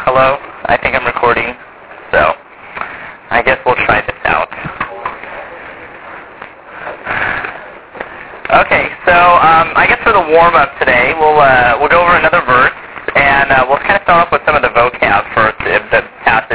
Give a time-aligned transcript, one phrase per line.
[0.00, 0.40] Hello.
[0.64, 1.52] I think I'm recording,
[2.08, 2.32] so
[3.28, 4.48] I guess we'll try this out.
[8.52, 12.16] Okay, so um, I guess for the warm up today, we'll uh, we'll go over
[12.16, 12.76] another verse,
[13.16, 16.51] and uh, we'll kind of start off with some of the vocab first, the past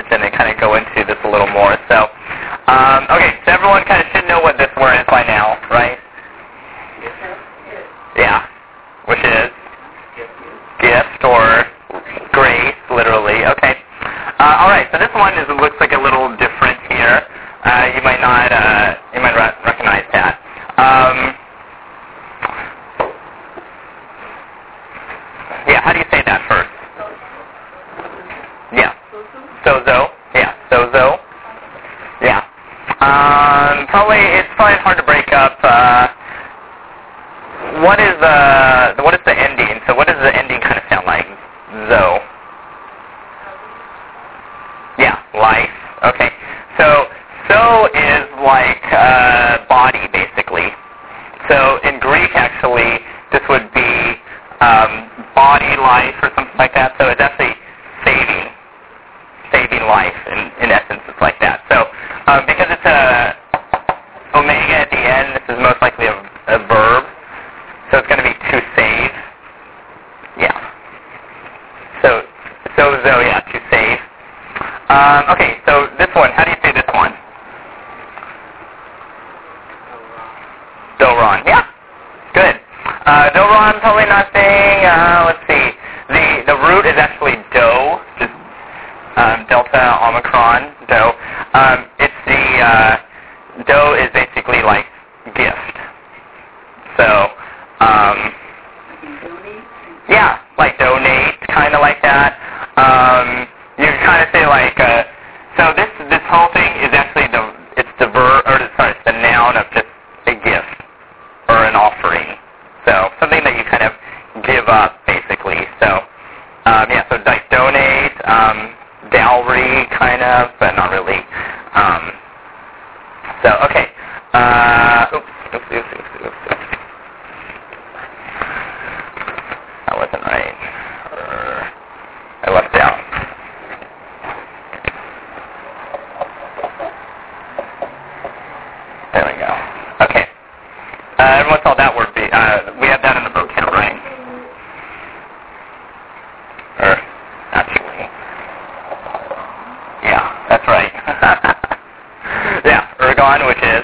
[153.19, 153.83] on, which is?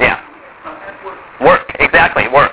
[0.00, 0.20] Yeah.
[1.40, 2.51] Work, exactly, work.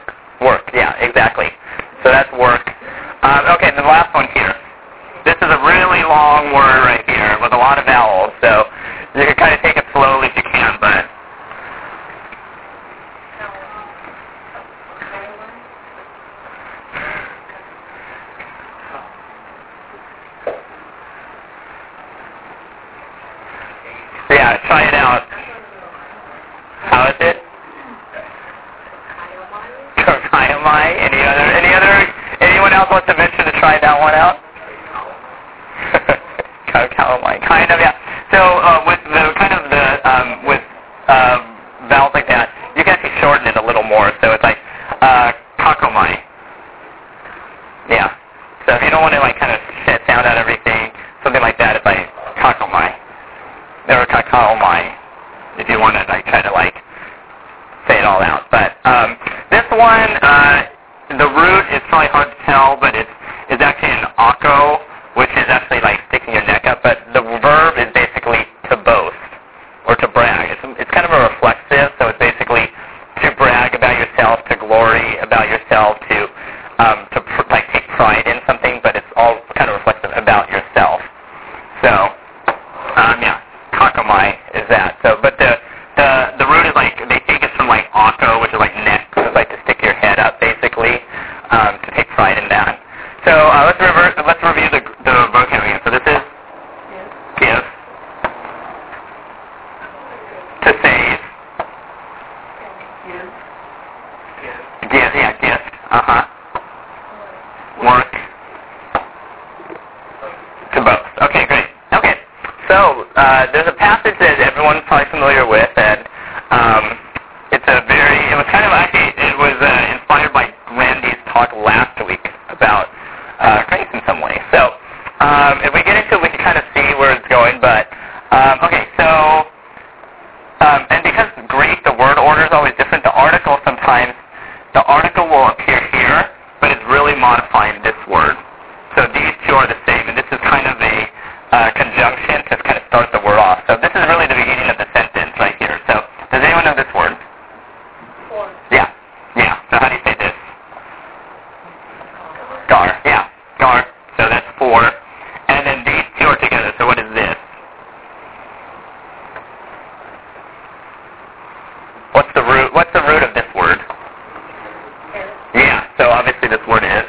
[165.56, 167.06] Yeah, so obviously this word is.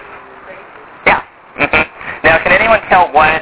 [1.06, 1.23] Yeah.
[1.58, 2.26] Mm-hmm.
[2.26, 3.39] Now, can anyone tell what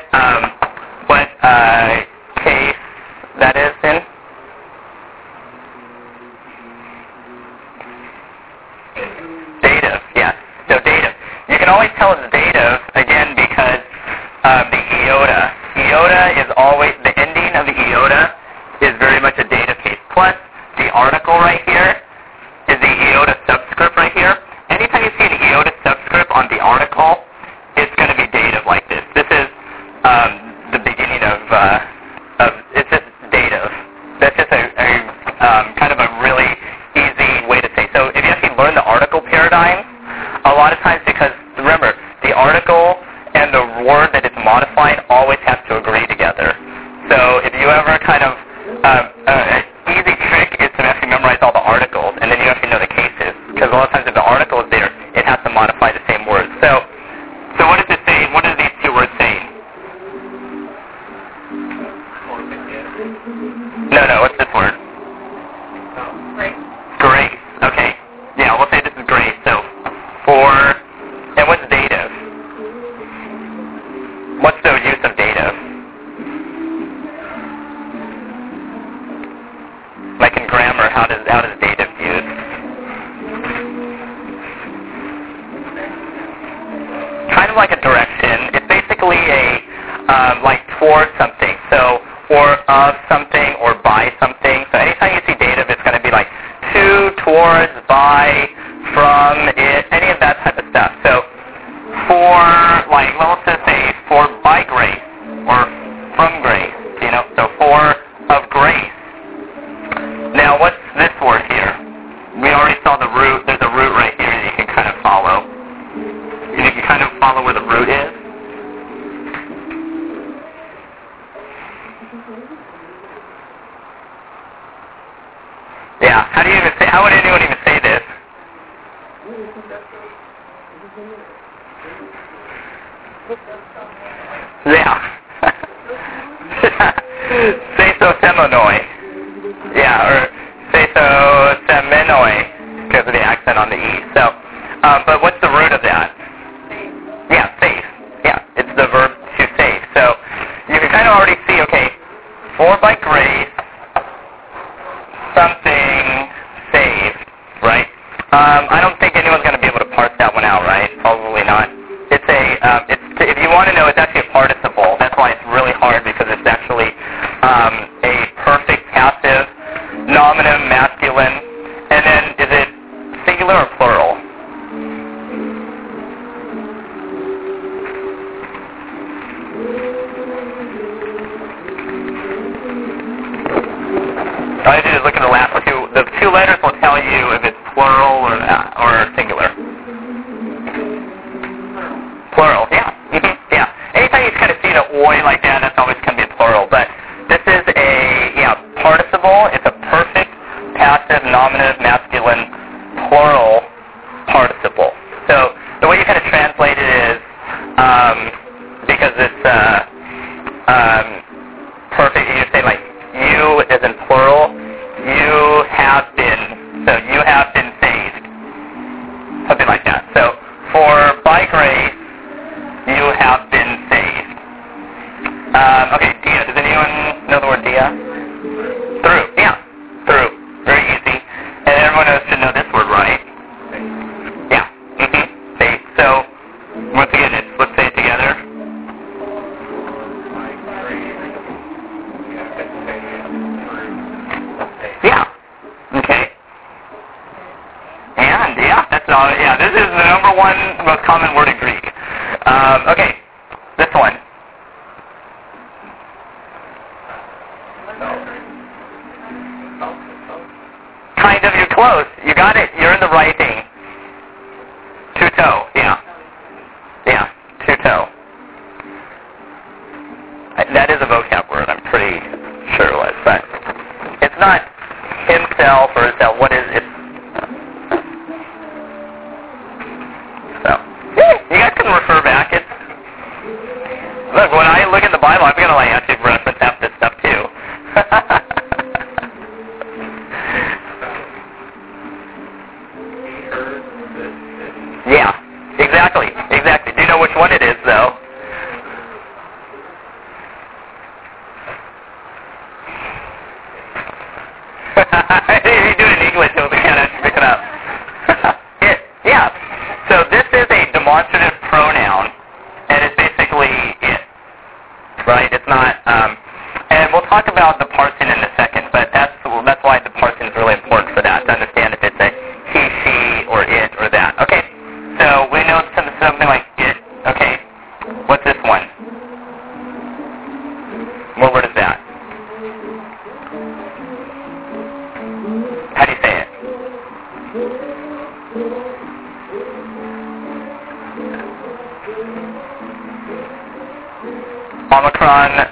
[344.99, 345.68] Omicron,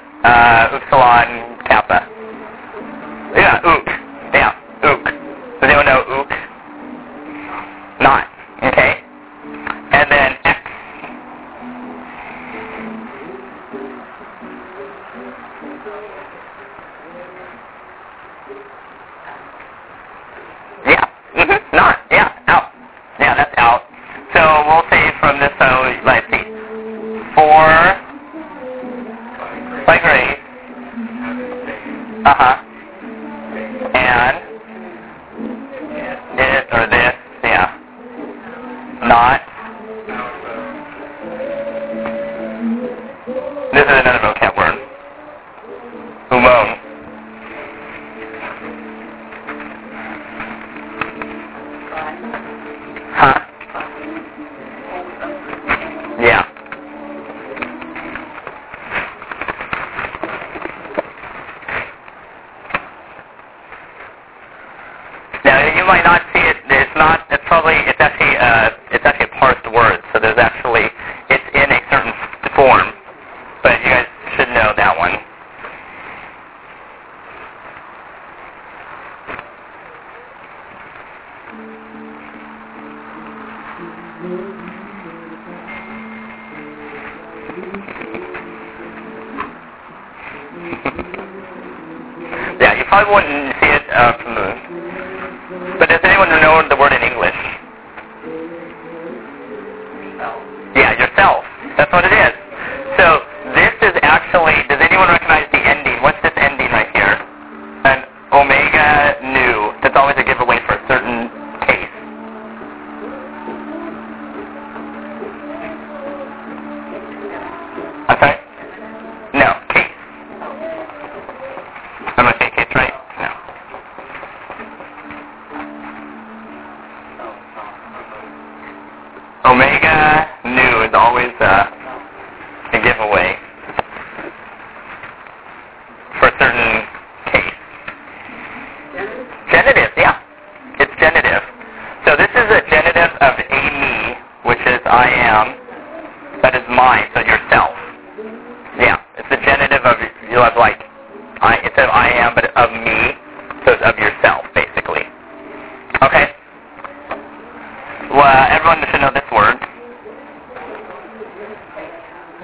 [158.57, 159.57] everyone should know this word.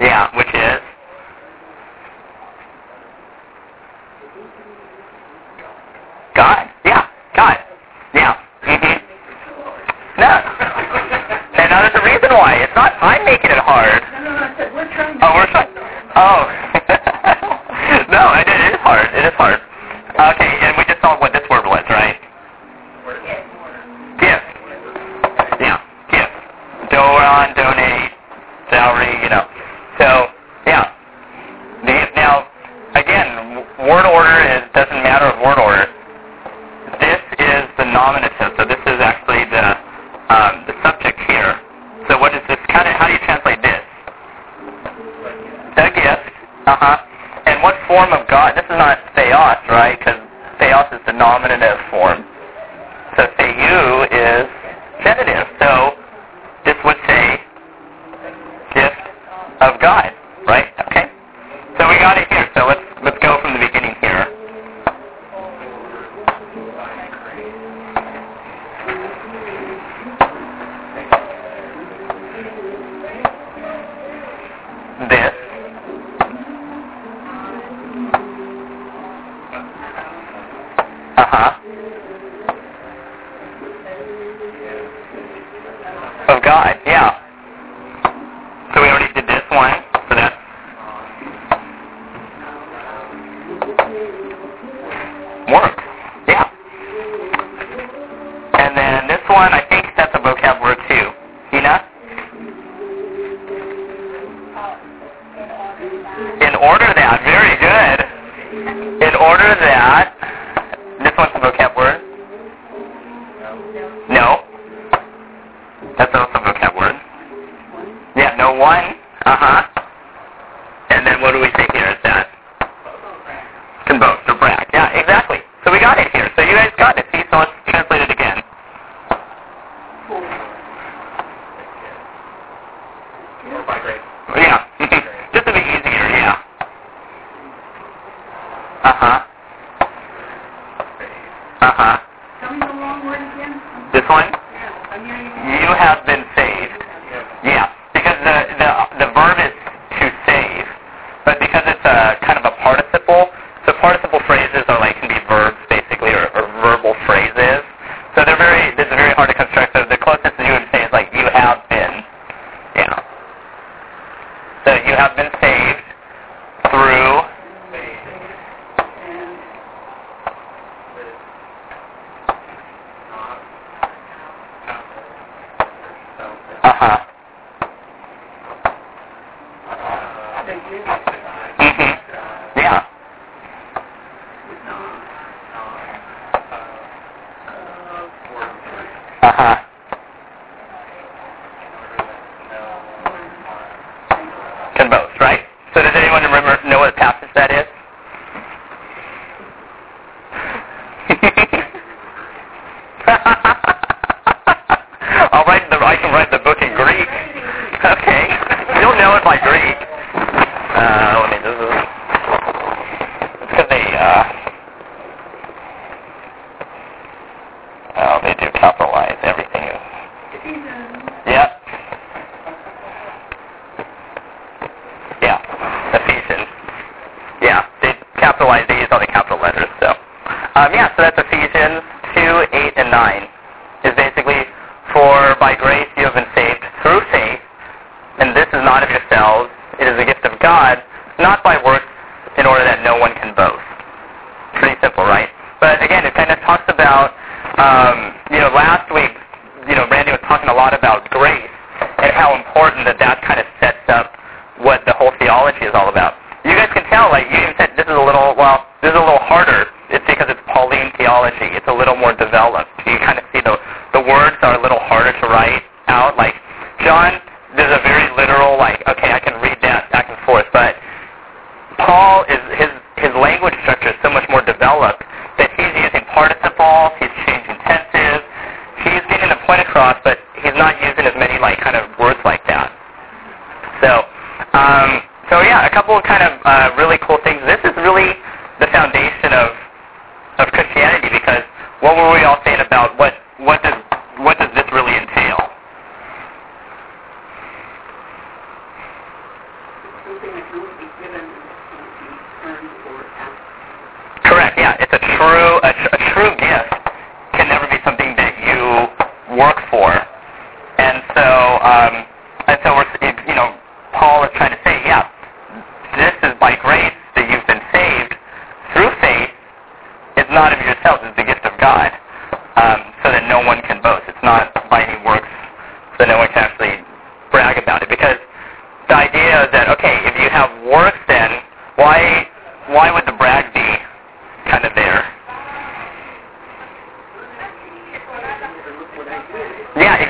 [0.00, 0.30] Yeah,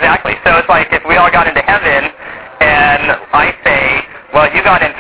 [0.05, 0.37] exactly.
[0.45, 2.13] So it's like if we all got into heaven
[2.61, 4.05] and I say,
[4.37, 4.93] well, you got in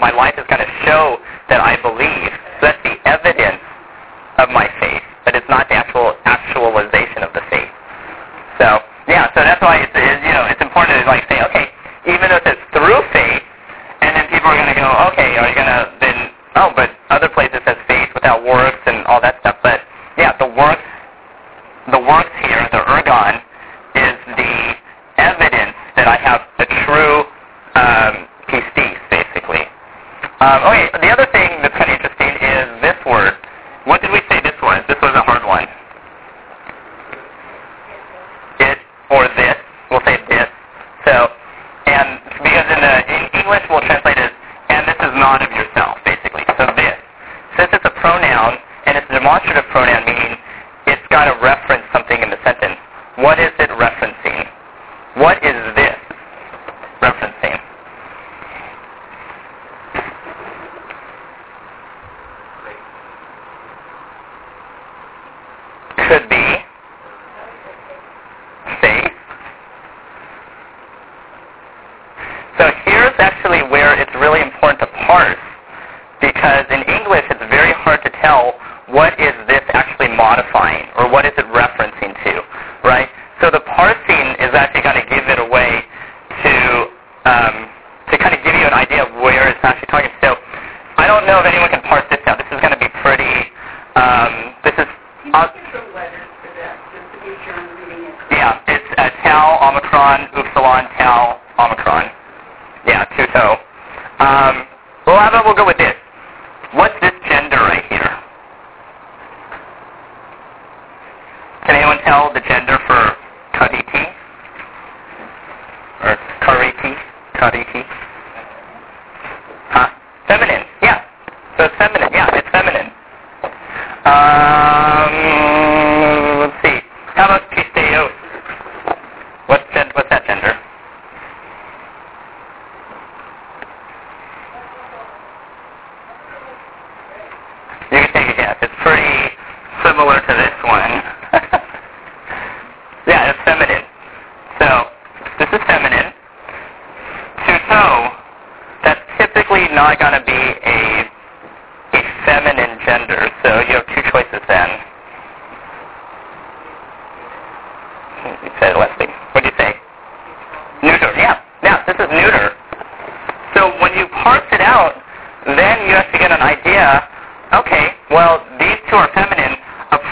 [0.00, 2.45] my life is going to show that I believe.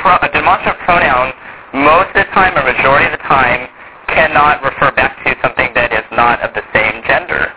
[0.04, 1.32] pro, a demonstrative pronoun,
[1.72, 3.72] most of the time or majority of the time,
[4.12, 7.48] cannot refer back to something that is not of the same gender.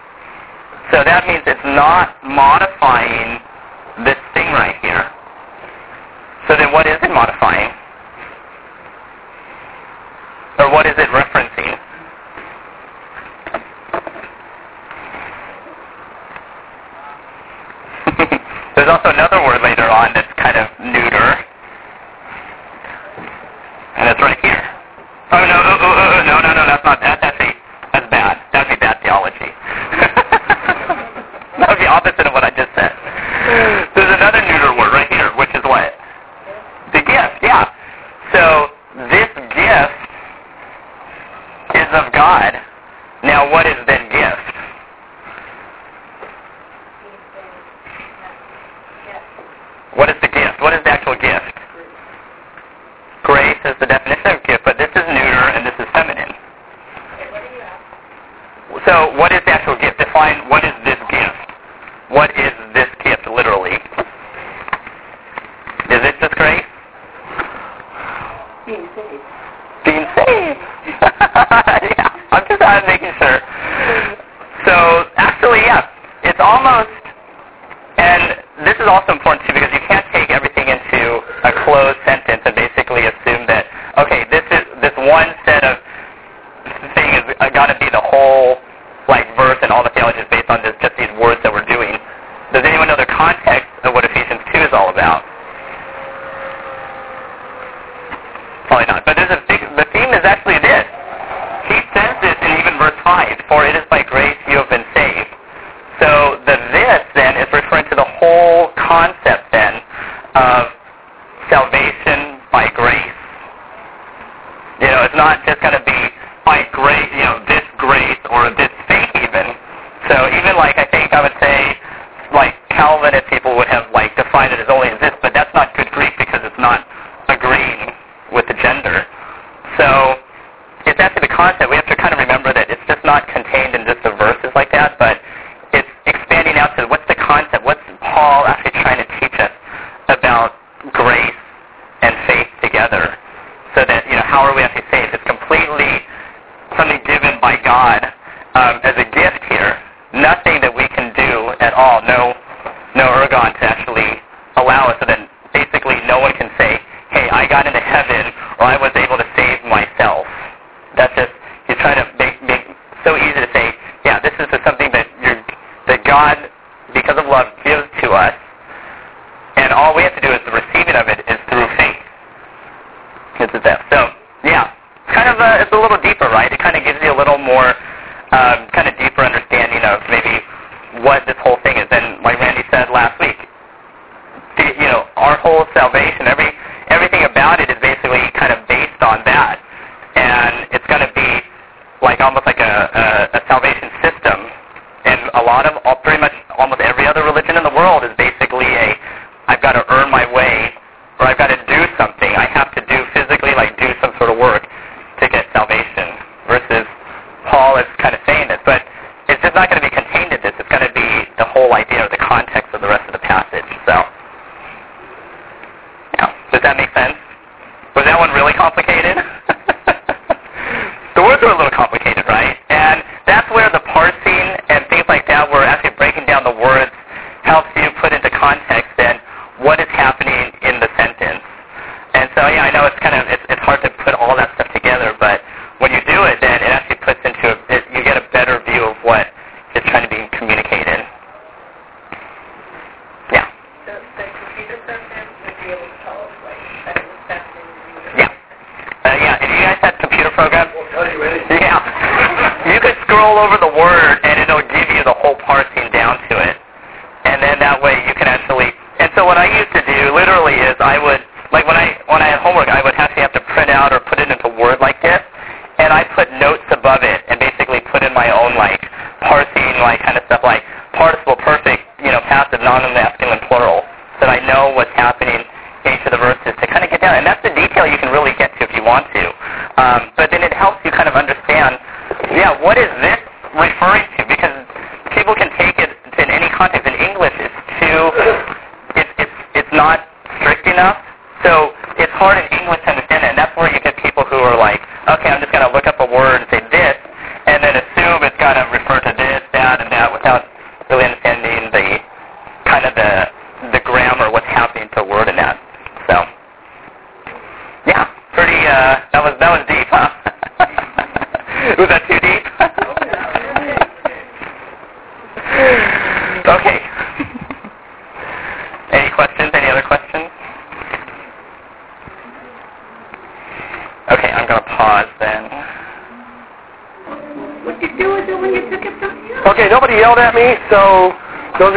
[0.95, 3.43] So that means it's not modifying
[4.07, 5.11] this thing right here.
[6.47, 7.56] So then what is it modifying?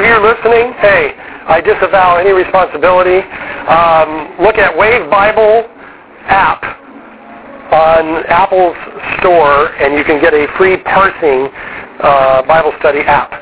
[0.01, 1.13] Of you listening, hey,
[1.47, 3.21] I disavow any responsibility.
[3.69, 5.69] Um, look at Wave Bible
[6.25, 6.63] app
[7.73, 8.77] on Apple's
[9.21, 11.53] store, and you can get a free parsing
[12.01, 13.33] uh, Bible study app.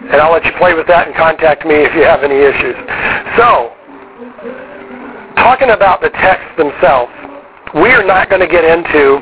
[0.00, 2.76] And I'll let you play with that and contact me if you have any issues.
[3.36, 3.74] So,
[5.36, 7.12] talking about the texts themselves,
[7.74, 9.20] we are not going to get into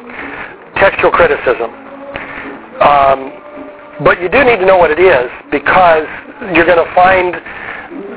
[0.77, 1.73] textual criticism.
[2.79, 3.38] Um,
[4.05, 6.07] but you do need to know what it is because
[6.55, 7.35] you're going to find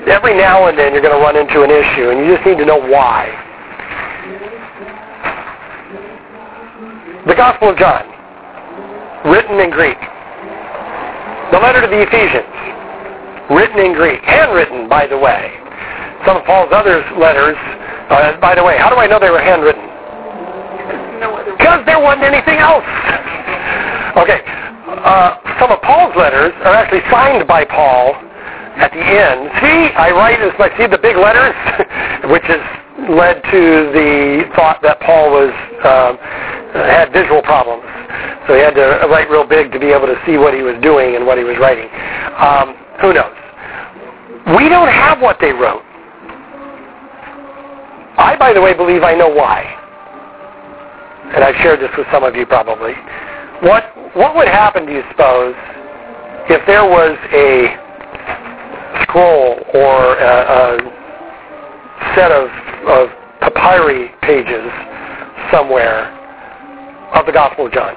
[0.07, 2.57] every now and then you're going to run into an issue and you just need
[2.57, 3.29] to know why.
[7.25, 8.05] The Gospel of John,
[9.25, 9.97] written in Greek.
[11.51, 12.49] The letter to the Ephesians,
[13.49, 14.21] written in Greek.
[14.21, 15.53] Handwritten, by the way.
[16.25, 17.57] Some of Paul's other letters,
[18.09, 19.81] uh, by the way, how do I know they were handwritten?
[21.57, 22.85] Because there wasn't anything else.
[24.17, 24.70] okay.
[24.91, 28.13] Uh, some of Paul's letters are actually signed by Paul
[28.75, 29.49] at the end.
[29.61, 31.55] See, I write as I see the big letters,
[32.31, 32.61] which has
[33.09, 35.51] led to the thought that Paul was
[35.83, 36.17] um,
[36.87, 37.83] had visual problems,
[38.47, 40.75] so he had to write real big to be able to see what he was
[40.81, 41.89] doing and what he was writing.
[42.37, 43.35] Um, who knows?
[44.57, 45.83] We don't have what they wrote.
[48.17, 49.81] I, by the way, believe I know why
[51.33, 52.93] and I've shared this with some of you probably.
[53.61, 55.55] What what would happen, do you suppose,
[56.49, 57.77] if there was a
[59.03, 62.49] scroll or a, a set of,
[62.87, 64.67] of papyri pages
[65.51, 66.11] somewhere
[67.15, 67.95] of the Gospel of John?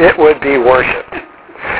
[0.00, 1.14] It would be worshipped.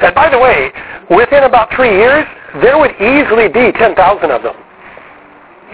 [0.03, 0.71] And by the way,
[1.09, 2.27] within about three years,
[2.61, 4.57] there would easily be 10,000 of them.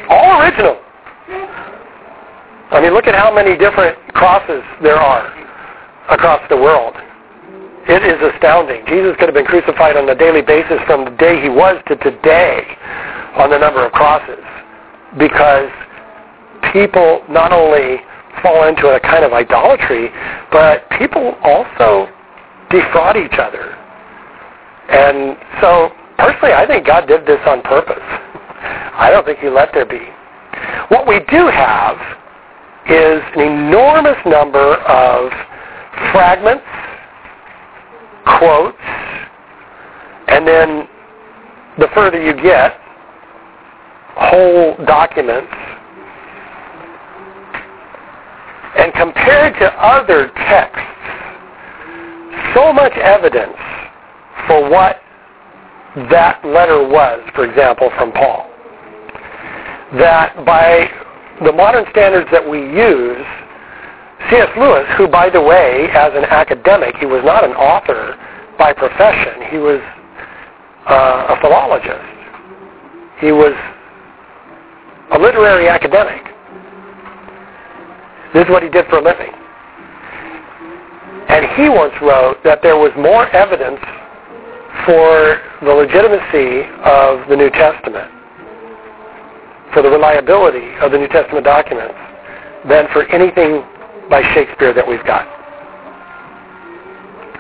[0.09, 0.79] All original.
[2.71, 5.27] I mean, look at how many different crosses there are
[6.11, 6.95] across the world.
[7.89, 8.85] It is astounding.
[8.87, 11.97] Jesus could have been crucified on a daily basis from the day he was to
[11.97, 12.67] today
[13.37, 14.43] on the number of crosses
[15.19, 15.71] because
[16.73, 18.03] people not only
[18.43, 20.11] fall into a kind of idolatry,
[20.51, 22.09] but people also
[22.71, 23.75] defraud each other.
[24.91, 28.03] And so, personally, I think God did this on purpose.
[28.03, 30.03] I don't think he let there be.
[30.89, 31.97] What we do have
[32.89, 35.31] is an enormous number of
[36.13, 36.65] fragments,
[38.39, 38.77] quotes,
[40.29, 40.89] and then
[41.79, 42.79] the further you get,
[44.17, 45.53] whole documents.
[48.77, 50.83] And compared to other texts,
[52.55, 53.57] so much evidence
[54.47, 55.01] for what
[56.11, 58.51] that letter was, for example, from Paul,
[59.99, 60.91] that by
[61.45, 63.25] the modern standards that we use,
[64.31, 64.49] C.S.
[64.57, 68.17] Lewis, who, by the way, as an academic, he was not an author
[68.59, 69.43] by profession.
[69.51, 69.81] He was
[70.87, 72.05] uh, a philologist.
[73.21, 73.55] He was
[75.13, 76.23] a literary academic.
[78.35, 79.33] This is what he did for a living.
[81.29, 83.81] And he once wrote that there was more evidence
[84.85, 88.13] for the legitimacy of the New Testament
[89.77, 91.95] for the reliability of the New Testament documents
[92.67, 93.63] than for anything
[94.11, 95.27] by Shakespeare that we've got.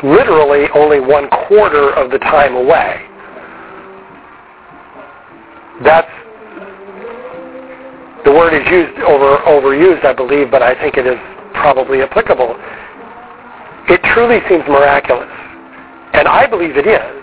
[0.04, 3.06] Literally only one quarter of the time away.
[5.82, 6.10] That's
[8.24, 11.18] the word is used over overused, I believe, but I think it is
[11.54, 12.56] probably applicable.
[13.88, 15.30] It truly seems miraculous,
[16.12, 17.22] and I believe it is.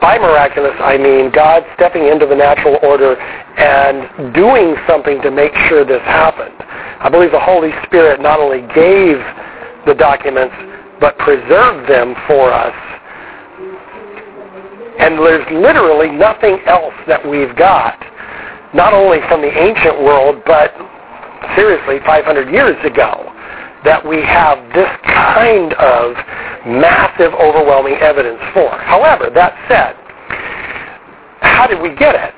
[0.00, 5.54] By miraculous, I mean God stepping into the natural order and doing something to make
[5.68, 6.63] sure this happened.
[7.00, 9.18] I believe the Holy Spirit not only gave
[9.86, 10.54] the documents,
[11.00, 12.74] but preserved them for us.
[14.98, 17.98] And there's literally nothing else that we've got,
[18.74, 20.72] not only from the ancient world, but
[21.56, 23.30] seriously, 500 years ago,
[23.84, 26.16] that we have this kind of
[26.64, 28.70] massive, overwhelming evidence for.
[28.70, 29.94] However, that said,
[31.42, 32.32] how did we get it?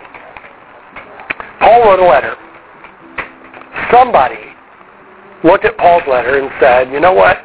[1.60, 2.36] Paul wrote a letter.
[3.90, 4.54] Somebody
[5.44, 7.38] looked at Paul's letter and said, you know what?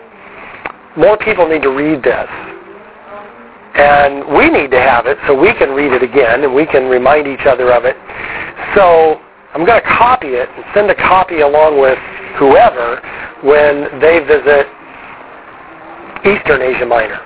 [0.98, 2.30] More people need to read this.
[3.76, 6.90] And we need to have it so we can read it again and we can
[6.90, 7.96] remind each other of it.
[8.76, 9.22] So
[9.54, 11.98] I'm going to copy it and send a copy along with
[12.38, 13.00] whoever
[13.44, 14.68] when they visit
[16.28, 17.20] Eastern Asia Minor.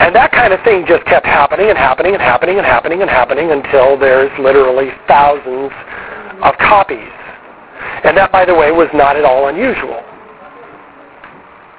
[0.00, 3.10] And that kind of thing just kept happening and happening and happening and happening and
[3.10, 5.70] happening until there's literally thousands
[6.42, 7.12] of copies.
[8.04, 10.02] And that, by the way, was not at all unusual.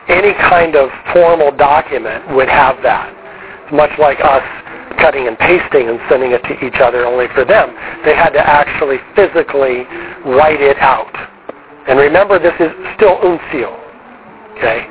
[0.07, 3.13] Any kind of formal document would have that.
[3.63, 4.43] It's much like us
[4.99, 7.73] cutting and pasting and sending it to each other, only for them,
[8.05, 9.85] they had to actually physically
[10.25, 11.11] write it out.
[11.87, 13.73] And remember, this is still uncial.
[14.57, 14.85] Okay?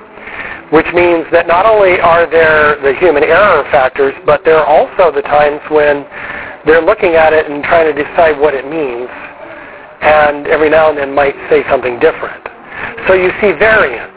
[0.74, 5.14] Which means that not only are there the human error factors, but there are also
[5.14, 6.06] the times when
[6.66, 9.08] they're looking at it and trying to decide what it means,
[10.00, 12.42] and every now and then might say something different.
[13.06, 14.12] So you see variance.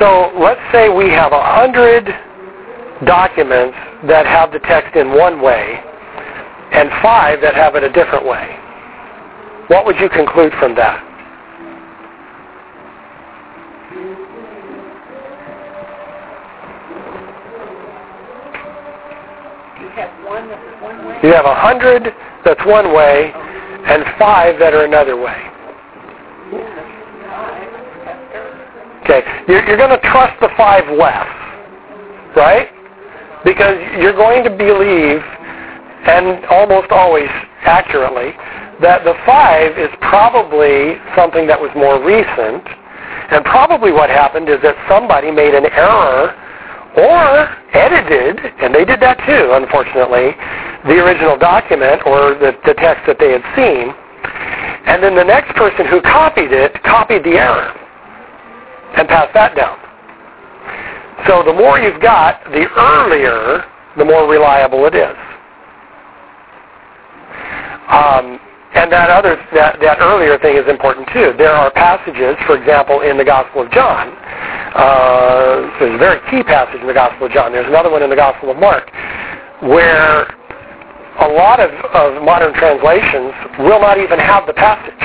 [0.00, 2.06] So let's say we have a hundred
[3.06, 3.76] documents
[4.08, 5.80] that have the text in one way
[6.72, 8.58] and five that have it a different way.
[9.68, 11.00] What would you conclude from that?
[19.80, 21.20] You have one that's one way.
[21.22, 22.12] You have a hundred
[22.44, 23.32] that's one way
[23.86, 25.36] and five that are another way.
[29.04, 31.28] Okay, you're, you're going to trust the five less,
[32.36, 32.68] right?
[33.44, 35.20] Because you're going to believe,
[36.08, 37.28] and almost always
[37.64, 38.32] accurately,
[38.80, 42.64] that the five is probably something that was more recent,
[43.30, 46.32] and probably what happened is that somebody made an error
[46.96, 50.32] or edited, and they did that too, unfortunately,
[50.86, 53.92] the original document or the, the text that they had seen,
[54.86, 57.72] and then the next person who copied it copied the error
[58.96, 59.78] and passed that down.
[61.26, 63.64] So the more you've got, the earlier,
[63.96, 65.16] the more reliable it is.
[67.88, 68.38] Um,
[68.74, 71.32] and that other that, that earlier thing is important too.
[71.38, 74.10] There are passages, for example, in the Gospel of John.
[74.74, 77.52] Uh, there's a very key passage in the Gospel of John.
[77.52, 78.90] There's another one in the Gospel of Mark,
[79.62, 80.26] where
[81.24, 85.00] a lot of, of modern translations will not even have the passage.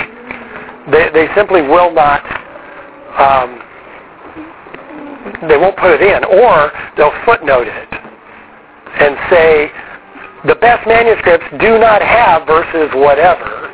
[0.91, 2.23] They, they simply will not
[3.19, 3.59] um,
[5.47, 7.89] they won't put it in, or they'll footnote it
[8.99, 9.71] and say
[10.45, 13.69] the best manuscripts do not have verses whatever,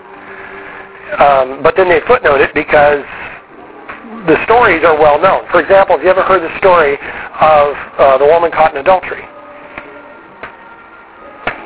[1.21, 3.05] um, but then they footnote it because
[4.27, 5.45] the stories are well known.
[5.51, 6.97] For example, have you ever heard the story
[7.39, 9.23] of uh, the woman caught in adultery?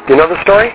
[0.10, 0.74] You know the story?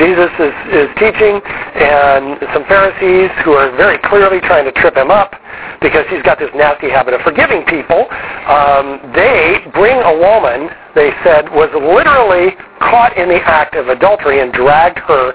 [0.00, 5.10] Jesus is, is teaching, and some Pharisees who are very clearly trying to trip him
[5.10, 5.36] up
[5.84, 8.08] because he's got this nasty habit of forgiving people,
[8.48, 14.40] um, they bring a woman, they said, was literally caught in the act of adultery
[14.40, 15.30] and dragged her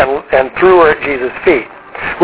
[0.00, 1.68] and, and threw her at Jesus' feet,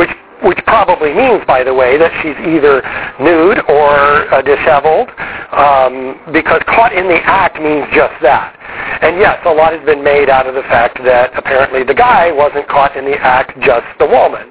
[0.00, 0.10] which
[0.42, 2.80] which probably means, by the way, that she's either
[3.20, 5.08] nude or uh, disheveled,
[5.52, 8.56] um, because caught in the act means just that.
[9.02, 12.32] And yes, a lot has been made out of the fact that apparently the guy
[12.32, 14.48] wasn't caught in the act, just the woman.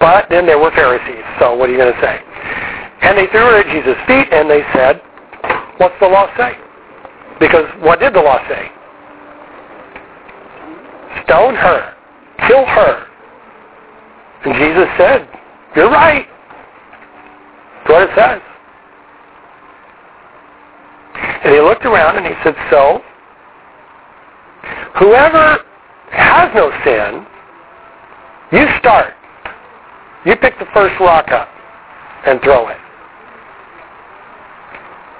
[0.00, 2.20] But then there were Pharisees, so what are you going to say?
[3.02, 5.00] And they threw her at Jesus' feet, and they said,
[5.78, 6.56] what's the law say?
[7.40, 8.70] Because what did the law say?
[11.24, 11.94] Stone her.
[12.46, 13.06] Kill her.
[14.44, 15.28] And Jesus said,
[15.74, 16.26] you're right.
[17.86, 18.42] That's what it says.
[21.44, 23.00] And he looked around and he said, so,
[24.98, 25.58] whoever
[26.10, 27.26] has no sin,
[28.52, 29.14] you start.
[30.24, 31.48] You pick the first rock up
[32.26, 32.76] and throw it.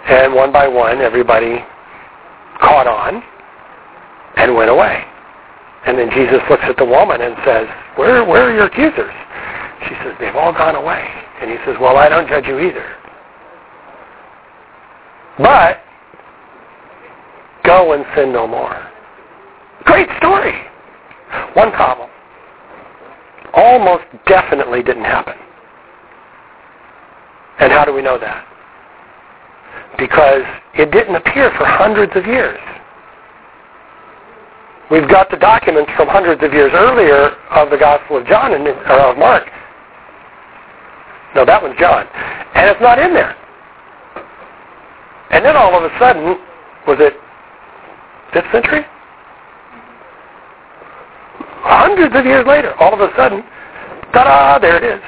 [0.09, 1.65] And one by one, everybody
[2.61, 3.23] caught on
[4.37, 5.05] and went away.
[5.87, 7.67] And then Jesus looks at the woman and says,
[7.97, 9.15] where, where are your accusers?
[9.89, 11.07] She says, they've all gone away.
[11.41, 12.97] And he says, well, I don't judge you either.
[15.39, 15.81] But
[17.65, 18.91] go and sin no more.
[19.85, 20.53] Great story.
[21.55, 22.11] One problem.
[23.55, 25.35] Almost definitely didn't happen.
[27.61, 28.47] And how do we know that?
[29.97, 30.43] Because
[30.75, 32.59] it didn't appear for hundreds of years.
[34.91, 38.67] We've got the documents from hundreds of years earlier of the Gospel of John and
[38.67, 39.45] or of Mark.
[41.35, 42.07] No, that one's John,
[42.55, 43.37] and it's not in there.
[45.31, 46.39] And then all of a sudden,
[46.87, 47.15] was it
[48.33, 48.85] fifth century?
[51.69, 53.43] hundreds of years later, all of a sudden,
[54.13, 55.03] ta-da, there it is.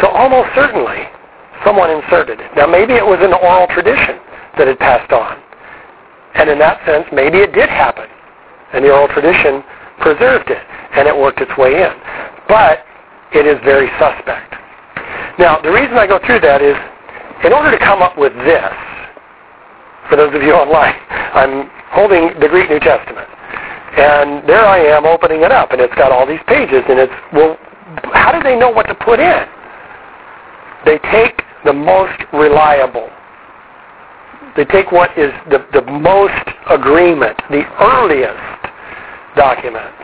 [0.00, 1.08] So almost certainly,
[1.64, 2.50] someone inserted it.
[2.56, 4.18] Now maybe it was an oral tradition
[4.58, 5.38] that had passed on.
[6.34, 8.06] And in that sense, maybe it did happen.
[8.72, 9.62] And the oral tradition
[10.00, 10.62] preserved it,
[10.94, 11.92] and it worked its way in.
[12.48, 12.84] But
[13.32, 14.54] it is very suspect.
[15.38, 16.76] Now, the reason I go through that is,
[17.44, 18.72] in order to come up with this,
[20.08, 20.94] for those of you online,
[21.34, 23.28] I'm holding the Greek New Testament.
[23.94, 27.12] And there I am opening it up, and it's got all these pages, and it's,
[27.32, 27.56] well,
[28.12, 29.46] how do they know what to put in?
[30.84, 33.08] They take the most reliable.
[34.56, 38.38] They take what is the, the most agreement, the earliest
[39.36, 39.98] documents.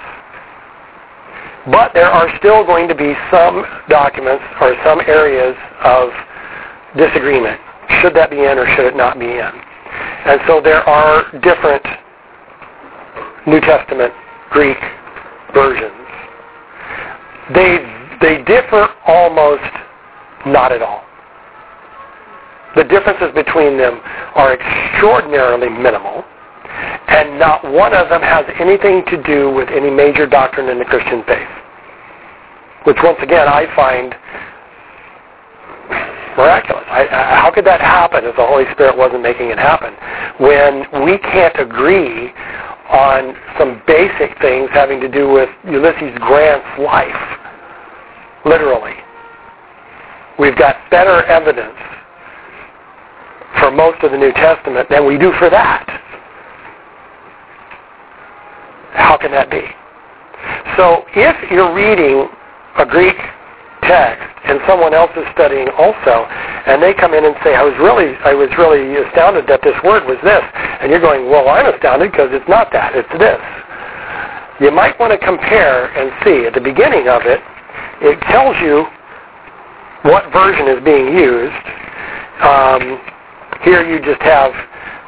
[1.71, 6.11] But there are still going to be some documents or some areas of
[6.97, 7.61] disagreement.
[8.01, 9.53] Should that be in or should it not be in?
[10.27, 11.85] And so there are different
[13.47, 14.13] New Testament
[14.51, 14.79] Greek
[15.55, 15.93] versions.
[17.55, 17.79] They,
[18.21, 19.63] they differ almost
[20.47, 21.05] not at all.
[22.77, 24.01] The differences between them
[24.35, 26.25] are extraordinarily minimal,
[27.09, 30.85] and not one of them has anything to do with any major doctrine in the
[30.85, 31.49] Christian faith.
[32.85, 34.15] Which, once again, I find
[36.37, 36.85] miraculous.
[36.87, 39.93] I, I, how could that happen if the Holy Spirit wasn't making it happen?
[40.39, 42.33] When we can't agree
[42.89, 47.39] on some basic things having to do with Ulysses Grant's life,
[48.45, 48.95] literally.
[50.39, 51.77] We've got better evidence
[53.59, 55.87] for most of the New Testament than we do for that.
[58.93, 59.63] How can that be?
[60.77, 62.29] So if you're reading
[62.79, 63.17] a Greek
[63.83, 66.27] text and someone else is studying also,
[66.67, 69.77] and they come in and say, I was really, I was really astounded that this
[69.83, 70.43] word was this,
[70.81, 73.41] and you're going, well, I'm astounded because it's not that, it's this.
[74.61, 76.47] You might want to compare and see.
[76.47, 77.41] At the beginning of it,
[78.03, 78.85] it tells you
[80.03, 81.65] what version is being used.
[82.45, 83.01] Um,
[83.63, 84.53] here you just have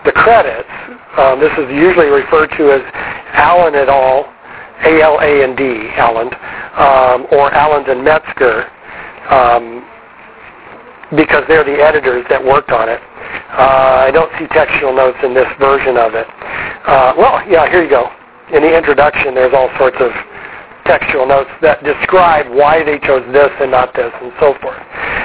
[0.05, 0.68] the credits.
[1.16, 2.82] Um, this is usually referred to as
[3.34, 4.28] Aland et al.,
[4.84, 5.62] A-L-A-N-D,
[5.96, 6.34] Aland,
[6.76, 8.66] um, or Aland and Metzger,
[9.30, 9.86] um,
[11.16, 13.00] because they're the editors that worked on it.
[13.53, 16.26] Uh, I don't see textual notes in this version of it.
[16.86, 18.11] Uh, well, yeah, here you go.
[18.53, 20.11] In the introduction, there's all sorts of
[20.84, 24.80] textual notes that describe why they chose this and not this and so forth.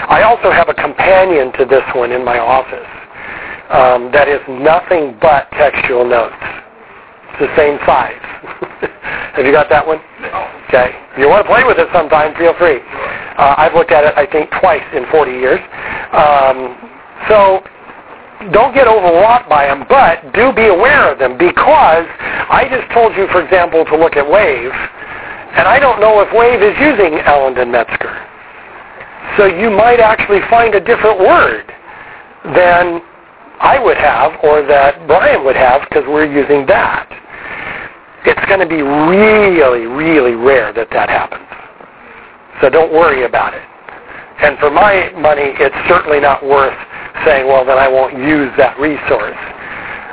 [0.07, 2.87] I also have a companion to this one in my office
[3.69, 6.35] um, that is nothing but textual notes.
[7.35, 8.21] It's the same size.
[9.35, 9.99] have you got that one?
[10.67, 10.95] Okay.
[11.13, 12.79] If you want to play with it sometime, feel free.
[13.37, 15.59] Uh, I've looked at it, I think, twice in 40 years.
[16.11, 16.75] Um,
[17.27, 17.61] so
[18.51, 22.05] don't get overwrought by them, but do be aware of them because
[22.49, 26.29] I just told you, for example, to look at Wave, and I don't know if
[26.33, 28.15] Wave is using Aland and Metzger.
[29.37, 31.65] So you might actually find a different word
[32.55, 33.01] than
[33.59, 37.09] I would have or that Brian would have because we're using that.
[38.25, 41.47] It's going to be really, really rare that that happens.
[42.61, 43.63] So don't worry about it.
[44.41, 46.77] And for my money, it's certainly not worth
[47.25, 49.37] saying, well, then I won't use that resource.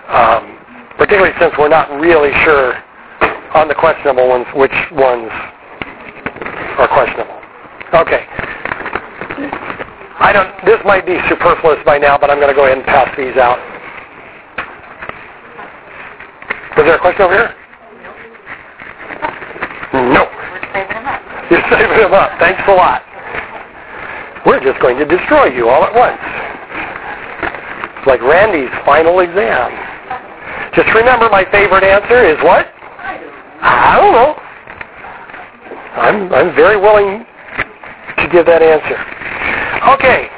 [0.08, 0.56] Um,
[0.96, 2.74] particularly since we're not really sure
[3.54, 5.30] on the questionable ones which ones
[6.78, 7.40] are questionable.
[7.94, 8.24] Okay.
[10.20, 10.50] I don't.
[10.64, 13.36] This might be superfluous by now, but I'm going to go ahead and pass these
[13.36, 13.58] out.
[16.76, 17.54] Was there a question over here?
[20.10, 20.26] No.
[21.50, 22.34] You're saving them up.
[22.38, 23.02] Thanks a lot.
[24.46, 26.18] We're just going to destroy you all at once.
[27.98, 29.70] It's like Randy's final exam.
[30.74, 32.66] Just remember my favorite answer is what?
[33.62, 34.34] I don't know.
[35.94, 37.24] I'm, I'm very willing
[38.18, 38.98] to give that answer.
[39.92, 40.28] Okay.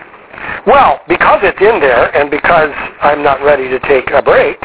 [0.66, 2.70] Well, because it's in there and because
[3.01, 4.59] I'm not ready to take a break,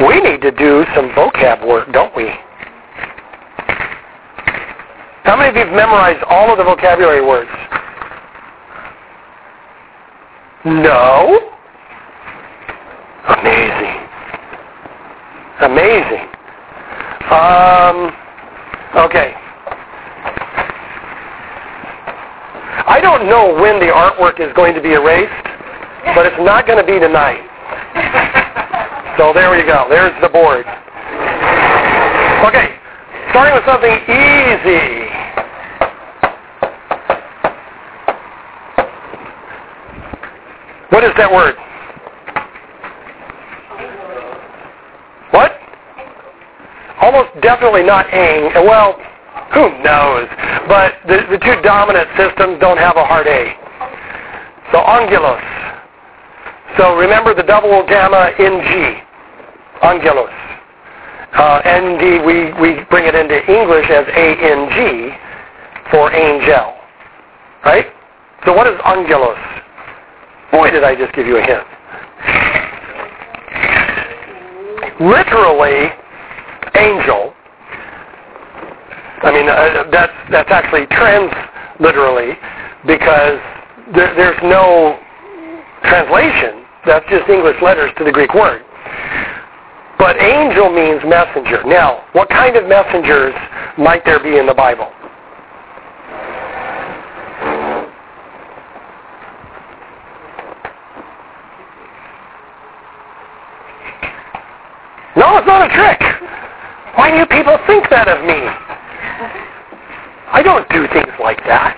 [0.00, 2.28] we need to do some vocab work, don't we?
[5.24, 7.50] How many of you have memorized all of the vocabulary words?
[10.64, 11.52] No?
[13.28, 14.06] Amazing.
[15.60, 16.26] Amazing.
[17.30, 18.12] Um,
[19.04, 19.34] okay.
[22.84, 25.32] I don't know when the artwork is going to be erased,
[26.14, 27.40] but it's not going to be tonight.
[29.16, 29.86] So there you go.
[29.88, 30.66] There's the board.
[32.44, 32.76] Okay.
[33.30, 35.08] Starting with something easy.
[40.90, 41.56] What is that word?
[45.32, 45.52] What?
[47.00, 48.52] Almost definitely not ang.
[48.66, 49.00] Well,
[49.52, 50.28] who knows?
[50.68, 53.54] But the, the two dominant systems don't have a hard A.
[54.72, 55.42] So angelos.
[56.76, 59.00] So remember the double gamma in G.
[59.82, 60.30] Angelos.
[61.32, 61.60] Uh,
[62.24, 65.10] we, we bring it into English as A-N-G
[65.90, 66.74] for angel.
[67.64, 67.86] Right?
[68.44, 69.38] So what is angelos?
[70.50, 71.66] Boy, did I just give you a hint.
[75.00, 75.92] Literally,
[76.74, 77.35] angel.
[79.26, 81.34] I mean, uh, that's, that's actually trans
[81.80, 82.38] literally
[82.86, 83.42] because
[83.92, 85.00] there, there's no
[85.82, 86.62] translation.
[86.86, 88.62] That's just English letters to the Greek word.
[89.98, 91.64] But angel means messenger.
[91.66, 93.34] Now, what kind of messengers
[93.76, 94.92] might there be in the Bible?
[105.16, 106.00] No, it's not a trick.
[106.94, 108.65] Why do you people think that of me?
[110.32, 111.76] I don't do things like that.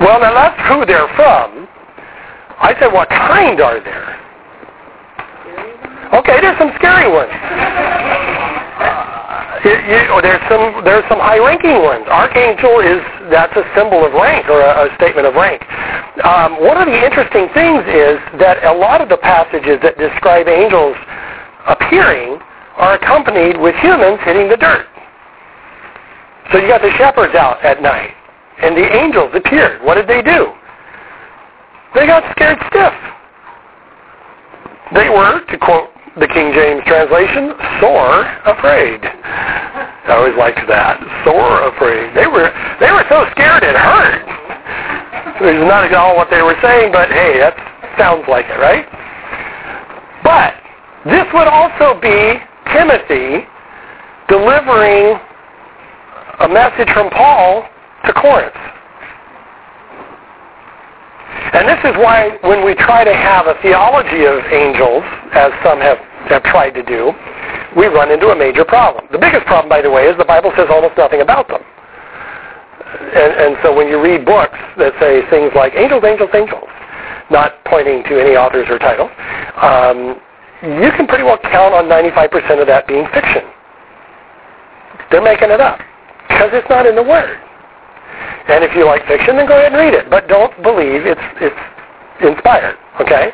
[0.00, 1.68] Well, now that's who they're from.
[2.58, 4.16] I said, what kind are there?
[6.14, 7.30] Okay, there's some scary ones.
[9.64, 12.06] You, you, oh, there's some there's some high-ranking ones.
[12.06, 15.64] Archangel is that's a symbol of rank or a, a statement of rank.
[16.22, 20.46] Um, one of the interesting things is that a lot of the passages that describe
[20.46, 20.94] angels
[21.66, 22.38] appearing
[22.76, 24.86] are accompanied with humans hitting the dirt.
[26.52, 28.14] So you got the shepherds out at night,
[28.62, 29.82] and the angels appeared.
[29.82, 30.52] What did they do?
[31.94, 32.94] They got scared stiff.
[34.94, 39.00] They were, to quote the King James translation, sore afraid.
[39.02, 41.02] I always liked that.
[41.26, 42.14] Sore afraid.
[42.14, 42.48] They were
[42.80, 44.24] they were so scared it hurt.
[45.42, 47.52] It's not at all what they were saying, but hey, that
[47.98, 48.88] sounds like it, right?
[50.24, 50.56] But
[51.04, 52.40] this would also be
[52.72, 53.44] Timothy
[54.28, 55.20] delivering
[56.40, 57.64] a message from Paul
[58.04, 58.56] to Corinth.
[61.56, 65.80] And this is why when we try to have a theology of angels, as some
[65.80, 67.12] have, have tried to do,
[67.76, 69.06] we run into a major problem.
[69.12, 71.62] The biggest problem, by the way, is the Bible says almost nothing about them.
[73.16, 76.68] And, and so when you read books that say things like angels, angels, angels,
[77.30, 79.08] not pointing to any authors or title,
[79.60, 80.20] um,
[80.62, 83.42] you can pretty well count on 95% of that being fiction.
[85.10, 85.80] They're making it up
[86.28, 87.38] because it's not in the Word.
[88.48, 90.08] And if you like fiction, then go ahead and read it.
[90.10, 91.62] But don't believe it's it's
[92.22, 92.78] inspired.
[93.00, 93.32] Okay.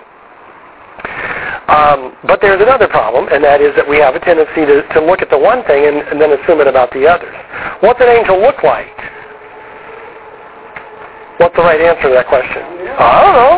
[1.69, 5.01] Um, but there's another problem, and that is that we have a tendency to, to
[5.01, 7.33] look at the one thing and, and then assume it about the others.
[7.81, 8.93] What's an angel look like?
[11.41, 12.61] What's the right answer to that question?
[12.99, 13.57] I don't know.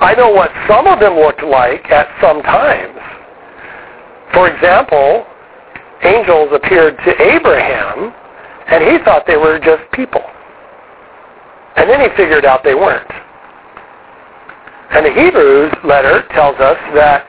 [0.00, 2.98] I know what some of them looked like at some times.
[4.34, 5.24] For example,
[6.06, 8.14] angels appeared to Abraham
[8.68, 10.22] and he thought they were just people.
[11.76, 13.10] And then he figured out they weren't.
[14.90, 17.28] And the Hebrews letter tells us that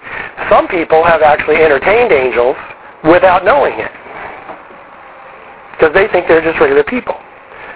[0.50, 2.56] some people have actually entertained angels
[3.04, 3.92] without knowing it.
[5.74, 7.16] Because they think they're just regular people.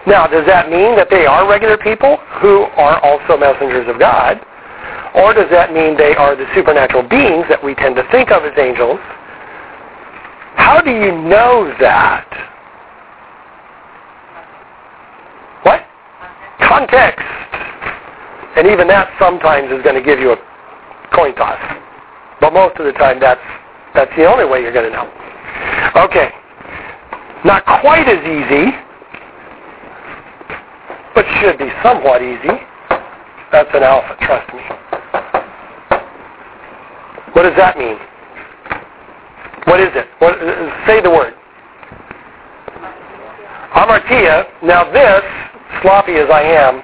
[0.08, 4.42] Now, does that mean that they are regular people who are also messengers of God?
[5.14, 8.44] Or does that mean they are the supernatural beings that we tend to think of
[8.44, 8.98] as angels?
[10.62, 12.30] How do you know that?
[15.64, 15.82] What?
[16.62, 17.26] Context.
[18.56, 20.38] And even that sometimes is going to give you a
[21.16, 21.58] coin toss.
[22.40, 23.42] But most of the time that's
[23.96, 25.10] that's the only way you're going to know.
[25.98, 26.30] Okay.
[27.44, 28.70] Not quite as easy,
[31.16, 32.54] but should be somewhat easy.
[33.52, 34.62] That's an alpha, trust me.
[37.34, 37.98] What does that mean?
[39.66, 40.08] What is it?
[40.20, 41.34] What, uh, say the word.
[43.72, 44.46] Hamartia.
[44.64, 45.24] Now this,
[45.82, 46.84] sloppy as I am,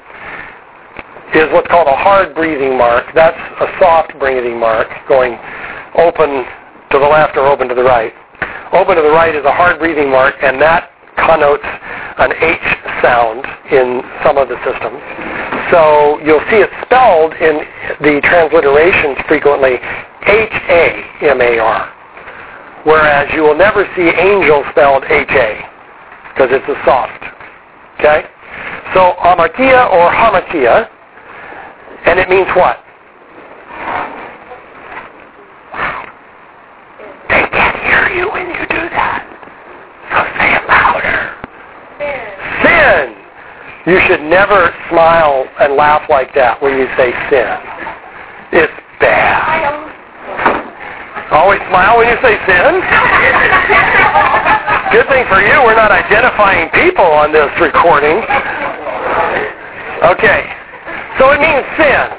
[1.36, 3.06] is what's called a hard breathing mark.
[3.14, 5.38] That's a soft breathing mark, going
[5.96, 6.46] open
[6.92, 8.14] to the left or open to the right.
[8.74, 11.66] Open to the right is a hard breathing mark, and that connotes
[12.18, 12.68] an H
[13.02, 15.02] sound in some of the systems.
[15.72, 17.68] So you'll see it spelled in
[18.00, 19.76] the transliterations frequently
[20.24, 21.97] H-A-M-A-R.
[22.88, 25.60] Whereas you will never see angel spelled H-A
[26.32, 27.22] because it's a soft.
[28.00, 28.24] Okay?
[28.94, 30.88] So hamartia or hamatia,
[32.06, 32.80] and it means what?
[37.28, 39.20] They can't hear you when you do that.
[40.08, 41.36] So say it louder.
[42.64, 43.20] Sin.
[43.86, 48.64] You should never smile and laugh like that when you say sin.
[48.64, 48.72] It's
[49.02, 49.97] bad.
[51.32, 52.80] Always smile when you say sin.
[54.92, 58.24] Good thing for you, we're not identifying people on this recording.
[60.04, 60.46] Okay.
[61.20, 62.10] So it means sin.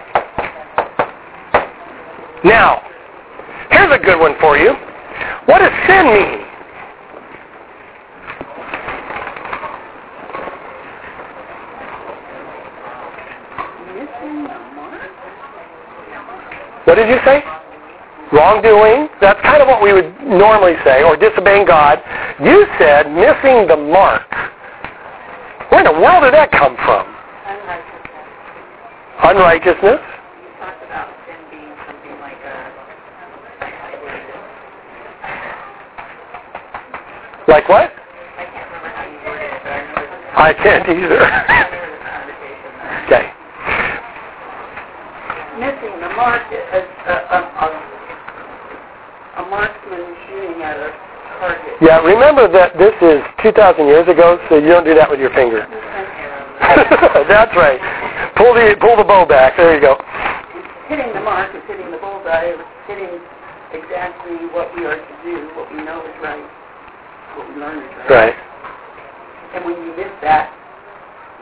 [2.44, 2.82] Now,
[3.70, 4.74] here's a good one for you.
[5.46, 6.44] What does sin mean?
[13.94, 15.11] Missing the mark?
[16.86, 17.42] What did you say?
[18.33, 19.09] Wrongdoing.
[19.20, 21.99] That's kind of what we would normally say, or disobeying God.
[22.45, 24.29] You said missing the mark.
[25.70, 27.07] Where in the world did that come from?
[27.49, 28.24] Unrighteousness.
[29.24, 30.01] Unrighteousness?
[37.49, 37.89] Like what?
[37.89, 39.64] I can't remember how you worded it.
[40.37, 41.16] I can't either.
[43.09, 43.33] okay.
[45.59, 47.88] Missing the mark is a, a, a,
[49.39, 50.91] a marksman shooting at a
[51.39, 51.78] target.
[51.80, 55.30] Yeah, remember that this is 2,000 years ago, so you don't do that with your
[55.30, 55.62] finger.
[57.30, 57.78] That's right.
[58.36, 59.57] Pull the pull the bow back.
[59.57, 59.95] There you go.
[60.91, 63.20] Hitting the mark is hitting the bullseye, it's hitting
[63.72, 66.43] exactly what we are to do, what we know is right,
[67.36, 68.32] what we learn is right.
[68.32, 68.36] Right.
[69.55, 70.49] And when you miss that,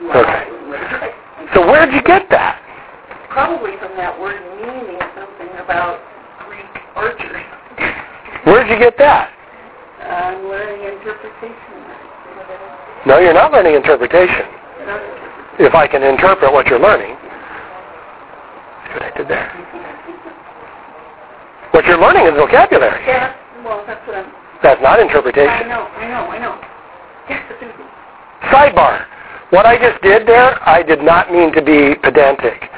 [0.02, 0.30] you are Okay.
[0.30, 1.14] not doing what is right.
[1.54, 2.58] So where'd you get that?
[3.30, 6.00] Probably from that word meaning something about
[6.48, 6.66] Greek
[6.96, 7.46] archers.
[8.46, 9.34] Where'd you get that?
[10.06, 11.82] I'm learning interpretation.
[13.04, 14.46] No, you're not learning interpretation.
[15.58, 17.16] If I can interpret what you're learning.
[18.86, 19.50] See what I did there?
[21.72, 23.02] What you're learning is vocabulary.
[23.06, 23.34] Yeah,
[23.64, 24.30] well, that's what I'm...
[24.62, 25.68] That's not I interpretation.
[25.68, 26.54] know, I know, I know.
[27.28, 28.50] Yes, but.
[28.54, 29.06] Sidebar.
[29.50, 32.70] What I just did there, I did not mean to be pedantic.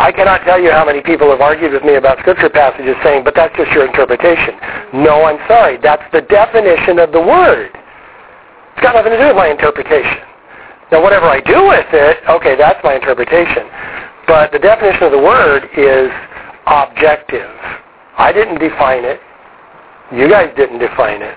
[0.00, 3.22] I cannot tell you how many people have argued with me about scripture passages saying,
[3.22, 4.56] but that's just your interpretation.
[4.96, 5.76] No, I'm sorry.
[5.76, 7.68] That's the definition of the word.
[7.68, 10.24] It's got nothing to do with my interpretation.
[10.90, 13.68] Now, whatever I do with it, okay, that's my interpretation.
[14.26, 16.08] But the definition of the word is
[16.64, 17.52] objective.
[18.16, 19.20] I didn't define it.
[20.16, 21.36] You guys didn't define it.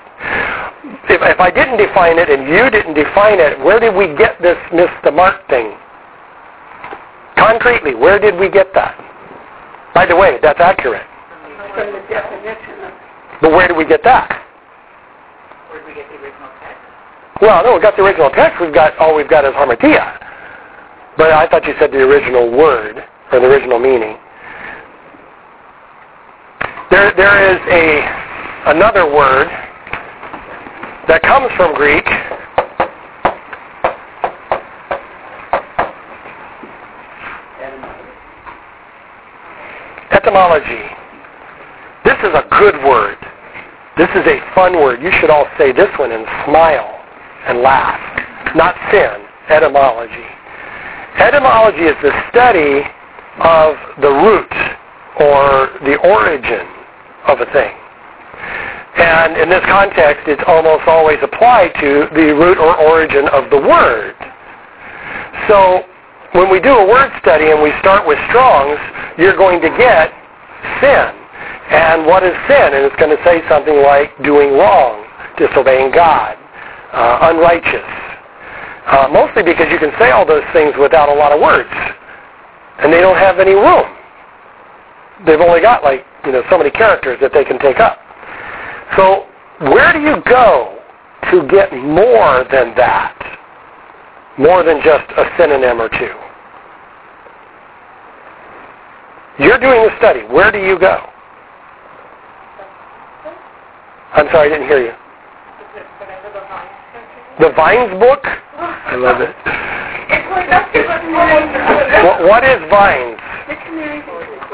[1.12, 4.42] If, if I didn't define it and you didn't define it, where did we get
[4.42, 5.76] this miss the mark thing?
[7.36, 8.98] Concretely, where did we get that?
[9.94, 11.06] By the way, that's accurate.
[11.76, 12.94] From the definition of...
[13.42, 14.30] But where did we get that?
[15.70, 17.42] Where did we get the original text?
[17.42, 18.62] Well, no, we got the original text.
[18.62, 20.20] We've got all we've got is harmatia.
[21.18, 24.18] But I thought you said the original word or the original meaning.
[26.90, 29.48] There, there is a another word
[31.08, 32.06] that comes from Greek.
[40.14, 40.86] Etymology.
[42.06, 43.18] This is a good word.
[43.98, 45.02] This is a fun word.
[45.02, 47.02] You should all say this one and smile
[47.48, 48.00] and laugh.
[48.56, 49.26] Not sin.
[49.50, 50.30] Etymology.
[51.18, 52.86] Etymology is the study
[53.42, 54.54] of the root
[55.20, 56.68] or the origin
[57.28, 57.74] of a thing.
[58.98, 63.58] And in this context, it's almost always applied to the root or origin of the
[63.58, 64.16] word.
[65.48, 65.84] So
[66.34, 68.80] when we do a word study and we start with Strong's,
[69.18, 70.12] you're going to get
[70.82, 71.14] sin.
[71.70, 72.74] And what is sin?
[72.74, 75.06] And it's going to say something like doing wrong,
[75.38, 76.38] disobeying God,
[76.92, 77.86] uh, unrighteous.
[78.86, 81.70] Uh, mostly because you can say all those things without a lot of words.
[82.80, 83.88] And they don't have any room.
[85.26, 88.00] They've only got like, you know, so many characters that they can take up.
[88.98, 89.26] So
[89.72, 90.80] where do you go
[91.32, 93.18] to get more than that?
[94.38, 96.23] More than just a synonym or two?
[99.40, 100.22] You're doing the study.
[100.30, 101.10] Where do you go?
[104.14, 104.94] I'm sorry, I didn't hear you.
[107.40, 108.22] The Vines book?
[108.24, 109.34] I love it.
[112.06, 113.18] What, what is Vines?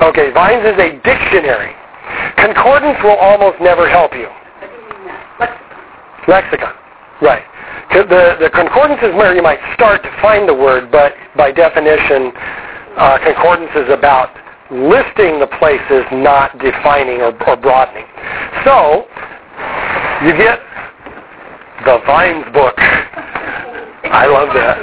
[0.02, 1.76] Okay, Vines is a dictionary.
[2.38, 4.30] Concordance will almost never help you.
[6.28, 6.74] Lexicon.
[7.22, 7.44] Right.
[7.92, 12.32] The, the concordance is where you might start to find the word, but by definition,
[12.96, 14.30] uh, concordance is about
[14.72, 18.06] listing the places, not defining or, or broadening.
[18.64, 19.06] So,
[20.26, 20.60] you get
[21.86, 22.76] the Vines book.
[22.78, 24.78] I love that.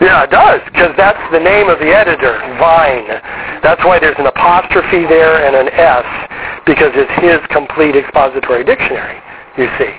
[0.00, 3.06] Yeah, it does, because that's the name of the editor, Vine.
[3.62, 6.06] That's why there's an apostrophe there and an S,
[6.64, 9.20] because it's his complete expository dictionary,
[9.58, 9.92] you see.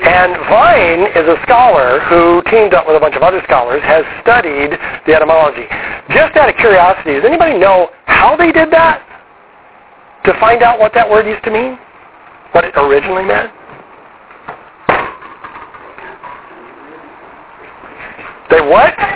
[0.00, 4.04] And Vine is a scholar who teamed up with a bunch of other scholars, has
[4.22, 4.72] studied
[5.06, 5.68] the etymology.
[6.08, 9.06] Just out of curiosity, does anybody know how they did that?
[10.24, 11.78] to find out what that word used to mean?
[12.52, 13.50] What it originally meant?
[18.50, 18.94] They what?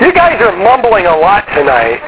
[0.00, 2.00] You guys are mumbling a lot tonight.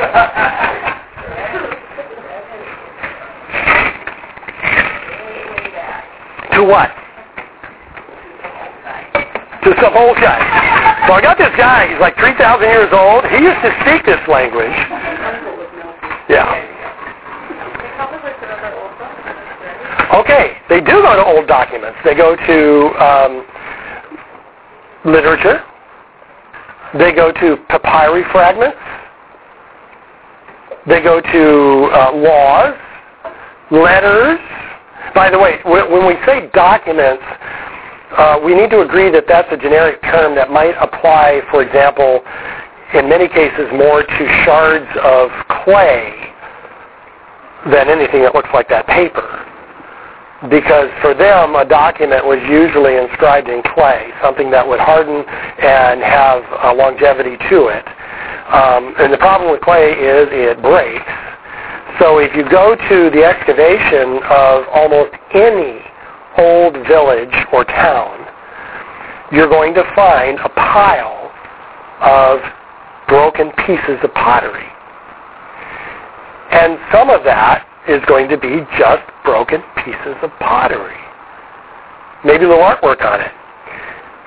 [6.55, 6.90] To what?
[9.64, 10.38] To some old guy.
[11.07, 13.24] So I got this guy, he's like 3,000 years old.
[13.26, 14.72] He used to speak this language.
[16.28, 16.48] Yeah.
[20.14, 21.98] Okay, they do go to old documents.
[22.05, 22.59] They go to
[23.02, 23.44] um,
[25.05, 25.61] literature.
[26.98, 28.76] They go to papyri fragments.
[30.86, 32.74] They go to uh, laws,
[33.70, 34.38] letters.
[35.14, 37.22] By the way, when we say documents,
[38.16, 42.22] uh, we need to agree that that's a generic term that might apply, for example,
[42.94, 45.30] in many cases more to shards of
[45.64, 46.34] clay
[47.70, 49.46] than anything that looks like that paper.
[50.50, 56.02] Because for them, a document was usually inscribed in clay, something that would harden and
[56.02, 57.86] have a longevity to it.
[58.52, 61.34] Um, and the problem with clay is it breaks.
[62.01, 65.78] So if you go to the excavation of almost any
[66.38, 68.26] old village or town,
[69.30, 71.30] you're going to find a pile
[72.01, 72.40] of
[73.09, 74.66] broken pieces of pottery.
[76.51, 80.99] And some of that is going to be just broken pieces of pottery.
[82.24, 83.32] Maybe a little artwork on it.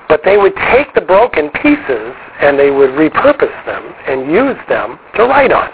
[0.08, 4.98] But they would take the broken pieces and they would repurpose them and use them
[5.16, 5.68] to write on.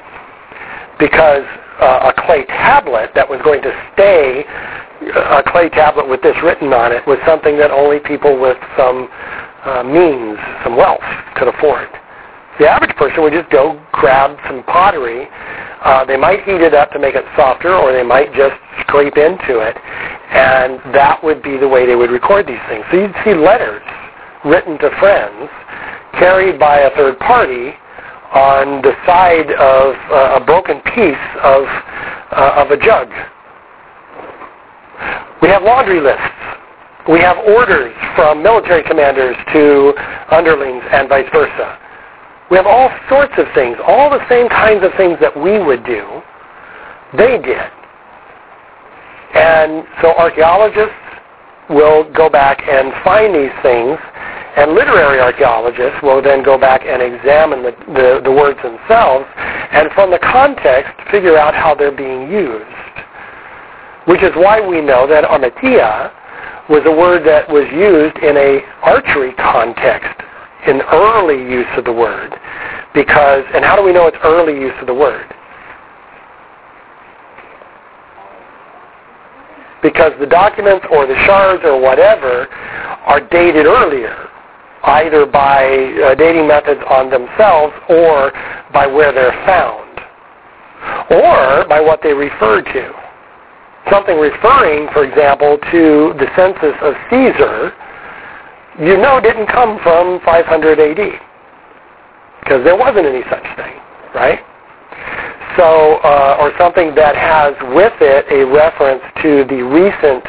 [0.99, 1.45] Because
[1.81, 4.45] uh, a clay tablet that was going to stay
[5.13, 9.09] a clay tablet with this written on it was something that only people with some
[9.65, 11.05] uh, means, some wealth,
[11.37, 11.89] could afford.
[12.59, 15.27] The average person would just go grab some pottery.
[15.83, 18.55] Uh, they might heat it up to make it softer, or they might just
[18.87, 19.77] scrape into it,
[20.31, 22.85] and that would be the way they would record these things.
[22.91, 23.83] So you'd see letters
[24.45, 25.51] written to friends
[26.19, 27.75] carried by a third party
[28.35, 31.65] on the side of uh, a broken piece of,
[32.33, 33.09] uh, of a jug.
[35.41, 36.23] We have laundry lists.
[37.09, 39.95] We have orders from military commanders to
[40.31, 41.79] underlings and vice versa.
[42.51, 45.85] We have all sorts of things, all the same kinds of things that we would
[45.85, 46.23] do,
[47.17, 47.71] they did.
[49.35, 50.95] And so archaeologists
[51.69, 53.99] will go back and find these things,
[54.57, 59.91] and literary archaeologists will then go back and examine the, the, the words themselves, and
[59.93, 62.65] from the context, figure out how they're being used.
[64.07, 66.13] Which is why we know that armatia
[66.69, 70.23] was a word that was used in a archery context,
[70.67, 72.33] in early use of the word.
[72.95, 75.35] Because, and how do we know it's early use of the word?
[79.83, 82.47] Because the documents or the shards or whatever
[83.05, 84.31] are dated earlier,
[84.85, 85.65] either by
[86.05, 88.33] uh, dating methods on themselves or
[88.73, 90.01] by where they're found,
[91.11, 92.93] or by what they refer to.
[93.91, 97.73] Something referring, for example, to the census of Caesar,
[98.81, 101.21] you know didn't come from 500 AD
[102.41, 103.77] because there wasn't any such thing,
[104.15, 104.41] right?
[105.57, 110.25] So, uh, or something that has with it a reference to the recent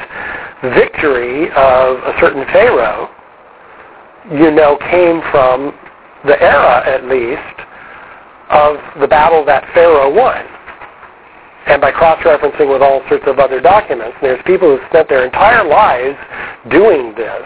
[0.78, 3.10] victory of a certain pharaoh,
[4.32, 5.74] you know, came from
[6.26, 7.62] the era, at least,
[8.50, 10.46] of the battle that pharaoh won.
[11.68, 15.68] And by cross-referencing with all sorts of other documents, there's people who spent their entire
[15.68, 16.18] lives
[16.70, 17.42] doing this.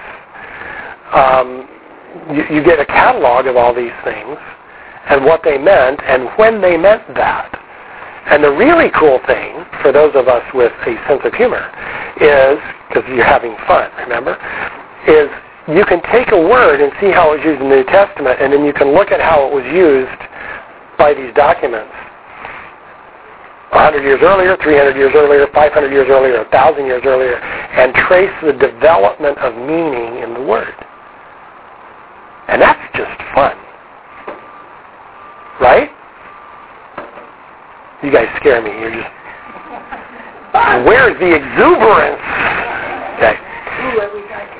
[1.13, 1.67] Um,
[2.31, 4.37] you, you get a catalog of all these things
[5.09, 7.55] and what they meant and when they meant that.
[8.29, 11.71] And the really cool thing for those of us with a sense of humor
[12.19, 14.35] is, because you're having fun, remember,
[15.07, 15.29] is
[15.75, 18.41] you can take a word and see how it was used in the New Testament,
[18.41, 20.21] and then you can look at how it was used
[20.97, 21.93] by these documents.
[23.69, 28.53] 100 years earlier, 300 years earlier, 500 years earlier, 1,000 years earlier, and trace the
[28.53, 30.73] development of meaning in the word.
[32.47, 33.55] And that's just fun.
[35.61, 35.91] Right?
[38.01, 38.71] You guys scare me.
[38.71, 39.11] You're just.
[40.87, 42.21] Where's the exuberance?
[43.21, 44.58] Okay.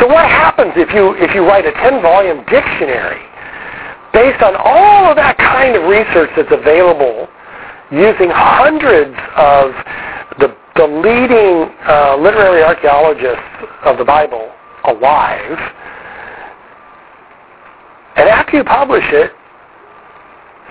[0.00, 3.20] So what happens if you if you write a 10 volume dictionary
[4.12, 7.28] based on all of that kind of research that's available
[7.92, 9.72] using hundreds of
[10.38, 13.44] the, the leading uh, literary archaeologists
[13.84, 14.50] of the Bible
[14.84, 15.58] alive,
[18.16, 19.32] and after you publish it,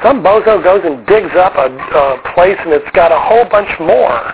[0.04, 3.70] Some bozo goes and digs up a, a place and it's got a whole bunch
[3.80, 4.34] more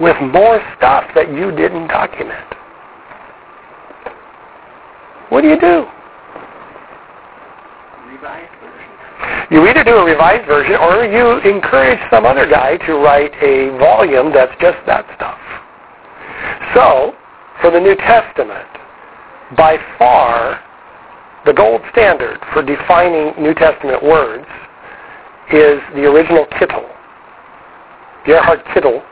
[0.00, 2.57] with more stuff that you didn't document.
[5.30, 5.86] What do you do?
[9.50, 13.76] You either do a revised version or you encourage some other guy to write a
[13.78, 15.38] volume that's just that stuff.
[16.74, 17.14] So,
[17.60, 18.68] for the New Testament,
[19.56, 20.60] by far
[21.46, 24.46] the gold standard for defining New Testament words
[25.50, 26.84] is the original Kittel.
[28.26, 29.02] Gerhard Kittel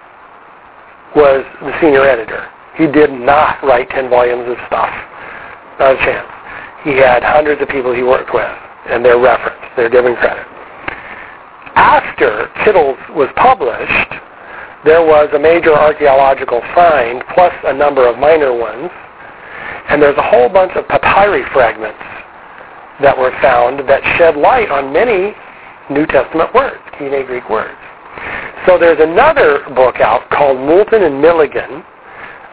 [1.17, 2.47] was the senior editor.
[2.77, 4.93] He did not write 10 volumes of stuff.
[5.79, 6.29] Not a chance.
[6.85, 8.49] He had hundreds of people he worked with,
[8.89, 9.77] and they're referenced.
[9.77, 10.47] They're given credit.
[11.75, 14.13] After Kittel's was published,
[14.85, 18.91] there was a major archaeological find plus a number of minor ones,
[19.91, 21.99] and there's a whole bunch of papyri fragments
[23.03, 25.35] that were found that shed light on many
[25.91, 27.77] New Testament words, Koine Greek words.
[28.67, 31.85] So there's another book out called Moulton and Milligan.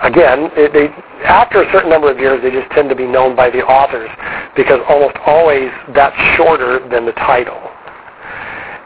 [0.01, 0.87] Again, it, they,
[1.23, 4.09] after a certain number of years, they just tend to be known by the authors
[4.55, 7.61] because almost always that's shorter than the title.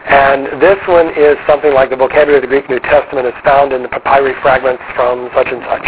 [0.07, 3.73] And this one is something like the vocabulary of the Greek New Testament is found
[3.73, 5.87] in the papyri fragments from such and such.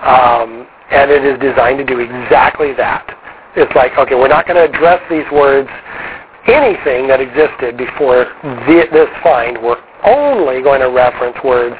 [0.00, 0.48] Um,
[0.90, 3.04] and it is designed to do exactly that.
[3.56, 5.68] It's like, okay, we're not going to address these words,
[6.48, 8.32] anything that existed before
[8.64, 9.60] the, this find.
[9.60, 11.76] We're only going to reference words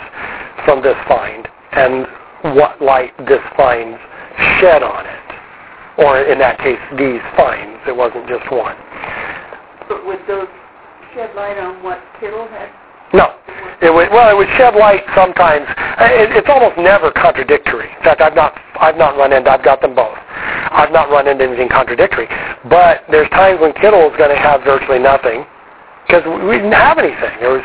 [0.65, 2.07] from this find and
[2.53, 3.97] what light this find
[4.61, 5.25] shed on it.
[5.97, 7.81] Or in that case, these finds.
[7.87, 8.77] It wasn't just one.
[9.89, 10.49] But would those
[11.15, 12.69] shed light on what Kittel had?
[13.15, 13.31] No.
[13.81, 15.67] It would, well, it would shed light sometimes.
[15.69, 17.87] Uh, it, it's almost never contradictory.
[17.87, 20.19] In fact, I've not, I've not run into, I've got them both.
[20.19, 22.27] I've not run into anything contradictory.
[22.69, 25.47] But there's times when Kittel is going to have virtually nothing
[26.07, 27.39] because we didn't have anything.
[27.39, 27.65] There was,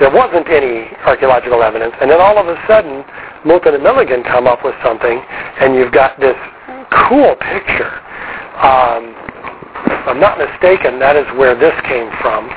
[0.00, 1.94] there wasn't any archaeological evidence.
[2.00, 3.04] And then all of a sudden,
[3.44, 5.22] Moulton and Milligan come up with something,
[5.60, 6.36] and you've got this
[7.08, 7.92] cool picture.
[8.60, 9.14] Um,
[9.86, 12.50] if I'm not mistaken, that is where this came from.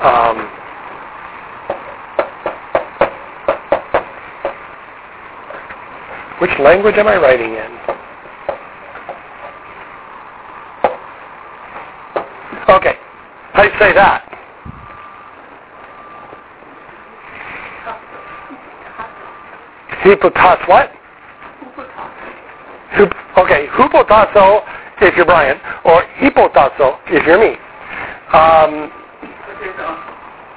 [0.00, 0.48] Um,
[6.40, 7.80] which language am I writing in?
[12.70, 12.96] Okay,
[13.64, 14.29] you say that?
[20.02, 20.90] Hypotas what?
[22.92, 24.62] Hup, okay, hupotasso
[25.02, 27.56] if you're Brian, or hipotasso if you're me.
[28.32, 28.90] Um,
[29.20, 29.90] But there's a,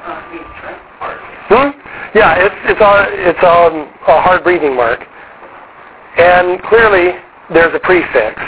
[0.03, 1.17] uh,
[1.49, 1.79] hmm?
[2.15, 4.99] Yeah, it's it's a it's a, a hard breathing mark,
[6.17, 7.13] and clearly
[7.53, 8.41] there's a prefix.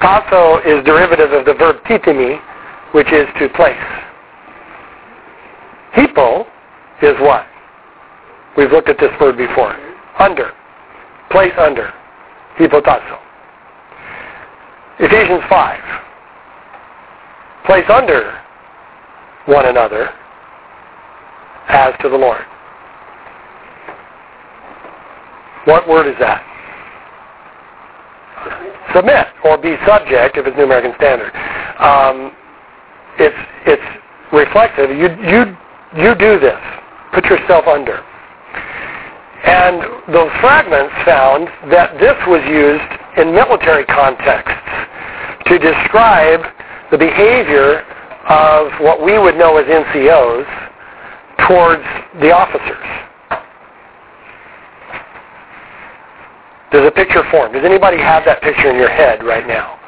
[0.00, 2.38] Tasso is derivative of the verb titimi,
[2.92, 3.76] which is to place.
[5.92, 6.46] Hippo
[7.02, 7.46] is what?
[8.56, 9.76] We've looked at this word before.
[10.18, 10.52] Under.
[11.30, 11.92] Place under.
[12.58, 13.18] Hipotasso.
[14.98, 15.80] Ephesians 5.
[17.66, 18.40] Place under
[19.46, 20.10] one another
[21.68, 22.42] as to the Lord.
[25.66, 26.42] What word is that?
[28.94, 31.34] Submit or be subject if it's New American Standard.
[31.78, 32.32] Um,
[33.18, 33.36] it's
[33.66, 33.82] it's
[34.32, 34.90] reflexive.
[34.90, 35.56] You you
[35.96, 36.58] you do this.
[37.12, 38.00] Put yourself under.
[39.46, 44.58] And those fragments found that this was used in military contexts
[45.46, 46.42] to describe
[46.90, 47.86] the behavior
[48.28, 50.46] of what we would know as NCOs
[51.46, 51.84] towards
[52.20, 52.86] the officers.
[56.72, 57.52] There's a picture form?
[57.52, 59.78] Does anybody have that picture in your head right now?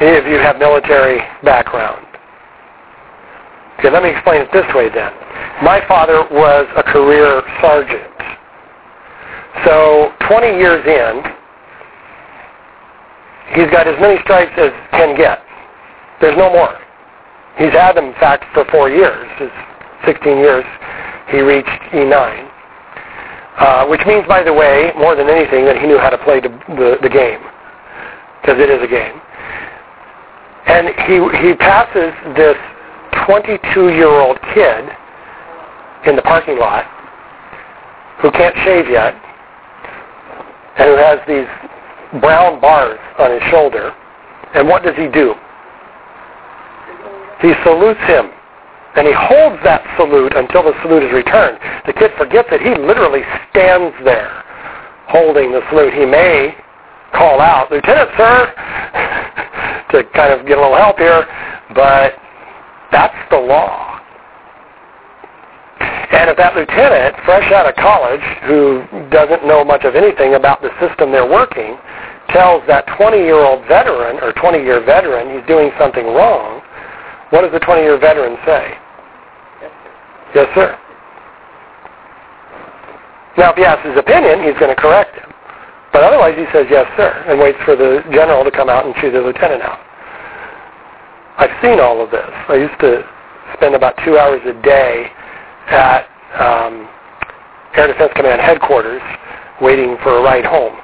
[0.00, 2.06] Any of you have military background?
[3.80, 5.10] Okay, let me explain it this way then.
[5.64, 8.12] My father was a career sergeant.
[9.64, 11.24] So 20 years in,
[13.56, 15.40] he's got as many stripes as can get.
[16.20, 16.76] There's no more.
[17.56, 19.26] He's had them, in fact, for four years.
[19.38, 19.48] His
[20.04, 20.64] 16 years,
[21.32, 22.50] he reached E9.
[23.56, 26.38] Uh, which means, by the way, more than anything, that he knew how to play
[26.38, 27.40] the, the, the game.
[28.42, 29.16] Because it is a game.
[30.68, 32.60] And he, he passes this
[33.12, 34.84] 22-year-old kid
[36.06, 36.84] in the parking lot
[38.20, 39.14] who can't shave yet
[40.76, 41.48] and who has these
[42.20, 43.94] brown bars on his shoulder.
[44.54, 45.34] And what does he do?
[47.40, 48.30] He salutes him.
[48.96, 51.58] And he holds that salute until the salute is returned.
[51.86, 54.42] The kid forgets that He literally stands there
[55.06, 55.94] holding the salute.
[55.94, 56.56] He may
[57.14, 58.50] call out, Lieutenant, sir,
[59.94, 61.26] to kind of get a little help here,
[61.74, 62.18] but
[62.92, 63.98] That's the law.
[66.10, 70.60] And if that lieutenant, fresh out of college, who doesn't know much of anything about
[70.60, 71.78] the system they're working,
[72.30, 76.60] tells that 20-year-old veteran or 20-year veteran he's doing something wrong,
[77.30, 78.74] what does the 20-year veteran say?
[79.62, 79.92] Yes, sir.
[80.34, 80.78] Yes, sir.
[83.38, 85.30] Now, if he asks his opinion, he's going to correct him.
[85.92, 88.94] But otherwise, he says, yes, sir, and waits for the general to come out and
[88.96, 89.78] chew the lieutenant out.
[91.40, 92.28] I've seen all of this.
[92.48, 93.02] I used to
[93.56, 95.06] spend about two hours a day
[95.68, 96.04] at
[96.38, 96.86] um,
[97.74, 99.02] Air Defense Command headquarters
[99.60, 100.76] waiting for a ride home.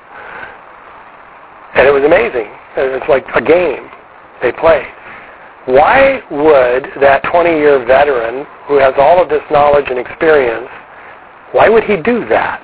[1.75, 2.49] And it was amazing.
[2.77, 3.91] It's like a game
[4.41, 4.87] they played.
[5.67, 10.69] Why would that 20-year veteran who has all of this knowledge and experience,
[11.53, 12.63] why would he do that?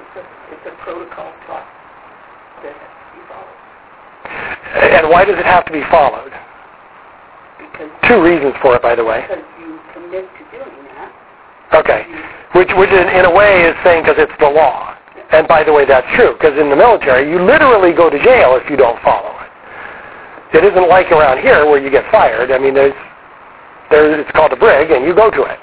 [0.00, 1.68] It's a, it's a protocol taught
[2.62, 4.59] that has to be followed.
[4.74, 6.32] And why does it have to be followed?
[7.58, 9.26] Because, Two reasons for it, by the way.
[9.26, 11.10] because you commit to doing that.
[11.74, 12.06] Okay.
[12.54, 14.96] Which, which in, in a way is saying because it's the law.
[15.32, 18.58] And by the way, that's true, because in the military, you literally go to jail
[18.58, 19.50] if you don't follow it.
[20.58, 22.50] It isn't like around here where you get fired.
[22.50, 22.94] I mean, there's,
[23.90, 25.58] there, it's called a brig, and you go to it.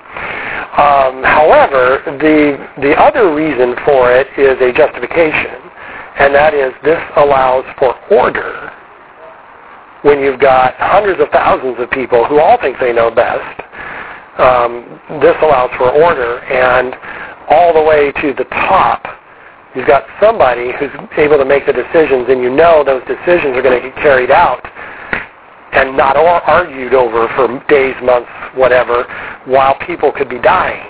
[0.80, 5.60] Um, however, the, the other reason for it is a justification,
[6.20, 8.72] and that is this allows for order
[10.04, 13.62] when you've got hundreds of thousands of people who all think they know best.
[14.38, 16.94] Um, this allows for order, and
[17.50, 19.04] all the way to the top,
[19.76, 23.64] you've got somebody who's able to make the decisions, and you know those decisions are
[23.64, 24.62] going to get carried out
[25.74, 29.04] and not argued over for days, months, whatever,
[29.46, 30.86] while people could be dying.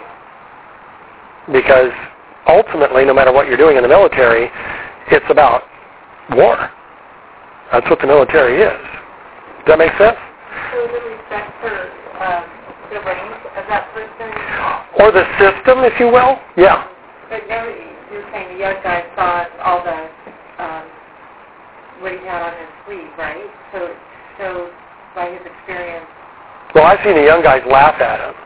[1.51, 1.91] Because
[2.47, 4.49] ultimately, no matter what you're doing in the military,
[5.11, 5.63] it's about
[6.31, 6.69] war.
[7.71, 8.96] That's what the military is.
[9.67, 10.15] Does that make sense?
[10.71, 11.75] So the respect for
[12.23, 12.47] um,
[12.87, 14.31] the range of that person.
[14.95, 16.39] Or the system, if you will?
[16.55, 16.87] Yeah.
[17.27, 20.07] But now you're saying the young guy saw all the
[20.63, 20.87] um,
[21.99, 23.43] what he had on his sleeve, right?
[23.75, 23.91] So,
[24.39, 24.71] so
[25.11, 26.07] by his experience,
[26.71, 28.39] Well, I've seen the young guys laugh at him.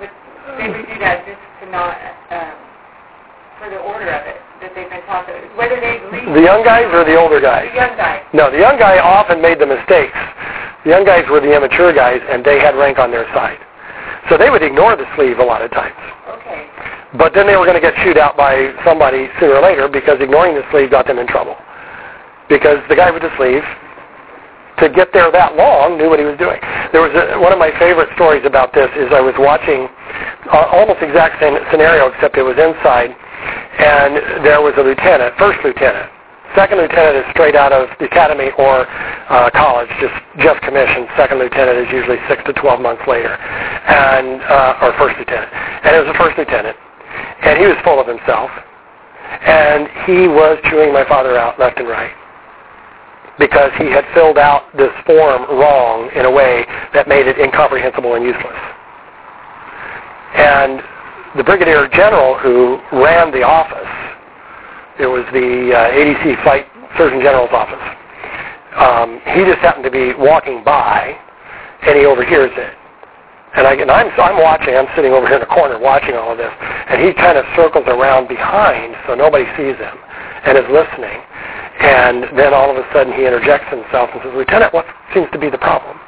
[0.00, 0.08] but
[0.56, 1.92] they would do that just to not
[2.32, 2.56] um,
[3.58, 5.26] for the order of it that they've been taught.
[5.26, 6.00] That, whether they
[6.32, 7.68] The young guys or the older guys?
[7.70, 8.22] the young guys.
[8.32, 10.16] No, the young guy often made the mistakes.
[10.84, 13.58] The young guys were the immature guys, and they had rank on their side.
[14.28, 15.96] So they would ignore the sleeve a lot of times.
[16.40, 16.66] Okay.
[17.16, 20.18] But then they were going to get chewed out by somebody sooner or later because
[20.20, 21.56] ignoring the sleeve got them in trouble.
[22.48, 23.62] Because the guy with the sleeve,
[24.82, 26.58] to get there that long, knew what he was doing.
[26.90, 29.86] There was a, one of my favorite stories about this is I was watching
[30.50, 33.14] uh, almost exact same scenario except it was inside,
[33.78, 36.10] and there was a lieutenant, first lieutenant.
[36.54, 41.08] Second lieutenant is straight out of the academy or uh, college, just just commissioned.
[41.16, 45.50] Second lieutenant is usually six to twelve months later, and uh, or first lieutenant.
[45.82, 46.76] And it was a first lieutenant,
[47.42, 48.50] and he was full of himself,
[49.42, 52.14] and he was chewing my father out left and right
[53.38, 56.64] because he had filled out this form wrong in a way
[56.94, 58.60] that made it incomprehensible and useless.
[60.34, 60.82] And
[61.36, 63.90] the brigadier general who ran the office,
[65.00, 66.66] it was the uh, ADC Flight
[66.96, 67.82] Surgeon General's office,
[68.78, 71.14] um, he just happened to be walking by,
[71.82, 72.74] and he overhears it.
[73.54, 76.14] And, I, and I'm, so I'm watching, I'm sitting over here in the corner watching
[76.14, 76.50] all of this,
[76.90, 79.96] and he kind of circles around behind so nobody sees him
[80.46, 81.22] and is listening.
[81.78, 85.38] And then all of a sudden he interjects himself and says, Lieutenant, what seems to
[85.38, 85.98] be the problem?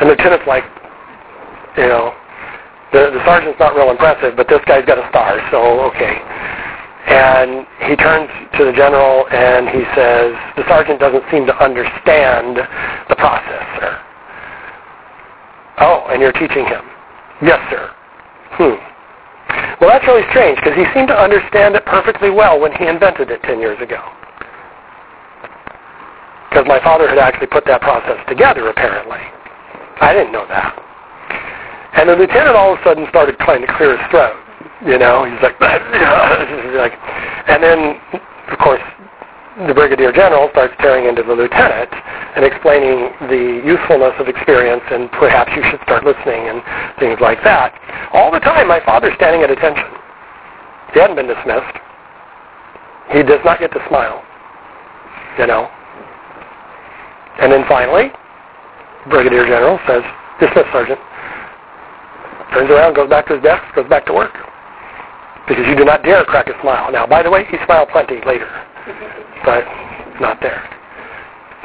[0.00, 0.64] And the Lieutenant's like,
[1.76, 2.16] you know,
[2.94, 6.14] the, the sergeant's not real impressive, but this guy's got a star, so okay.
[7.10, 12.56] And he turns to the general and he says, the sergeant doesn't seem to understand
[13.10, 13.98] the process, sir.
[15.82, 16.86] Oh, and you're teaching him?
[17.42, 17.90] Yes, sir.
[18.54, 18.78] Hmm.
[19.82, 23.28] Well, that's really strange because he seemed to understand it perfectly well when he invented
[23.28, 24.00] it 10 years ago.
[26.48, 29.18] Because my father had actually put that process together, apparently.
[30.00, 30.78] I didn't know that.
[31.94, 34.34] And the lieutenant all of a sudden started trying to clear his throat.
[34.84, 36.94] You know, he's like, like,
[37.46, 38.00] and then,
[38.50, 38.82] of course,
[39.68, 41.88] the brigadier general starts tearing into the lieutenant
[42.34, 46.58] and explaining the usefulness of experience and perhaps you should start listening and
[46.98, 47.70] things like that.
[48.12, 49.86] All the time, my father's standing at attention.
[50.92, 51.78] He hadn't been dismissed.
[53.14, 54.26] He does not get to smile.
[55.38, 55.70] You know.
[57.38, 58.10] And then finally,
[59.10, 60.02] brigadier general says,
[60.40, 60.98] dismiss, sergeant.
[62.54, 64.32] Turns around, goes back to his desk, goes back to work.
[65.48, 66.90] Because you do not dare crack a smile.
[66.90, 68.48] Now, by the way, he smiled plenty later,
[69.44, 69.66] but
[70.20, 70.62] not there.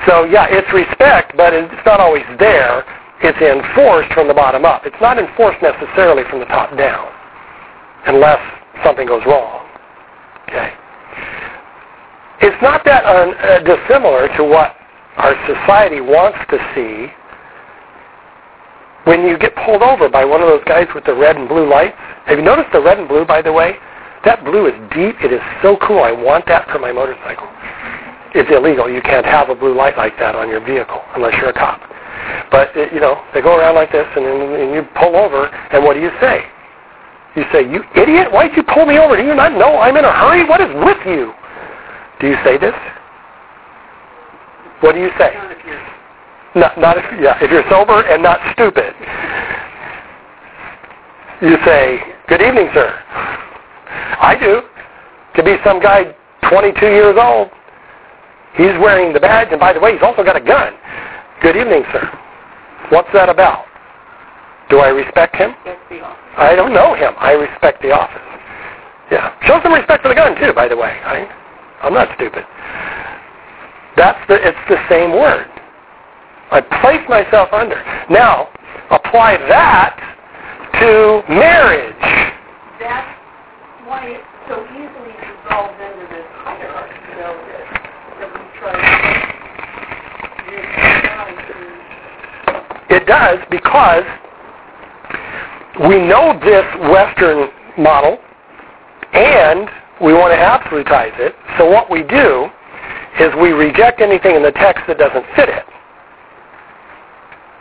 [0.08, 2.84] So yeah, it's respect, but it's not always there.
[3.22, 4.86] It's enforced from the bottom up.
[4.86, 7.12] It's not enforced necessarily from the top down,
[8.08, 8.40] unless
[8.84, 9.68] something goes wrong.
[10.48, 10.74] Okay.
[12.42, 14.76] It's not that un, uh, dissimilar to what
[15.18, 17.12] our society wants to see
[19.10, 21.68] when you get pulled over by one of those guys with the red and blue
[21.68, 21.98] lights.
[22.30, 23.74] Have you noticed the red and blue, by the way?
[24.24, 25.18] That blue is deep.
[25.26, 26.06] It is so cool.
[26.06, 27.50] I want that for my motorcycle.
[28.38, 28.86] It's illegal.
[28.86, 31.82] You can't have a blue light like that on your vehicle unless you're a cop.
[32.54, 35.84] But, it, you know, they go around like this, and, and you pull over, and
[35.84, 36.46] what do you say?
[37.36, 39.18] You say, you idiot, why'd you pull me over?
[39.18, 40.46] Do you not know I'm in a hurry?
[40.46, 41.34] What is with you?
[42.22, 42.78] Do you say this?
[44.82, 45.34] What do you say?
[46.56, 48.94] Not, not if, yeah, if you're sober and not stupid.
[51.42, 52.90] You say, good evening, sir.
[54.20, 54.62] I do.
[55.36, 56.16] Could be some guy
[56.50, 57.50] 22 years old.
[58.56, 60.74] He's wearing the badge, and by the way, he's also got a gun.
[61.42, 62.10] Good evening, sir.
[62.90, 63.66] What's that about?
[64.70, 65.54] Do I respect him?
[66.36, 67.14] I don't know him.
[67.18, 68.22] I respect the office.
[69.12, 69.34] Yeah.
[69.46, 70.90] Show some respect for the gun, too, by the way.
[71.06, 71.26] I,
[71.82, 72.44] I'm not stupid.
[73.96, 75.48] That's the, it's the same word.
[76.52, 77.78] I place myself under.
[78.10, 78.50] Now,
[78.90, 79.94] apply that
[80.82, 81.94] to marriage.
[82.82, 83.06] That's
[83.86, 87.70] why it so easily dissolves into this hierarchy, though, that,
[88.18, 88.90] that we try to
[92.96, 94.06] It does because
[95.88, 98.18] we know this Western model
[99.14, 99.70] and
[100.02, 101.36] we want to absolutize it.
[101.60, 102.50] So what we do
[103.20, 105.66] is we reject anything in the text that doesn't fit it.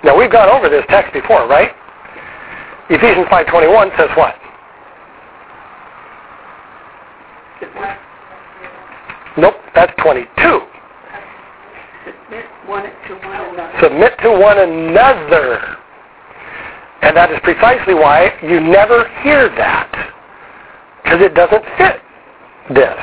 [0.05, 1.73] Now we've gone over this text before, right?
[2.91, 4.35] Ephesians 5.21 says what?
[9.37, 10.61] Nope, that's 22.
[12.05, 13.79] submit one to one another.
[13.81, 15.77] Submit to one another.
[17.03, 20.13] And that is precisely why you never hear that.
[21.03, 22.01] Because it doesn't fit
[22.75, 22.99] this.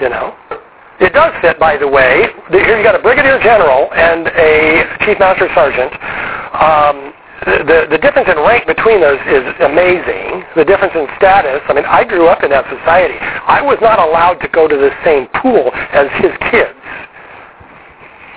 [0.00, 0.36] You know?
[1.00, 2.32] It does fit, by the way.
[2.50, 5.92] Here you got a brigadier general and a chief master sergeant.
[6.56, 7.12] Um,
[7.44, 10.42] the, the difference in rank between those is amazing.
[10.56, 11.60] The difference in status.
[11.68, 13.20] I mean, I grew up in that society.
[13.20, 16.72] I was not allowed to go to the same pool as his kids.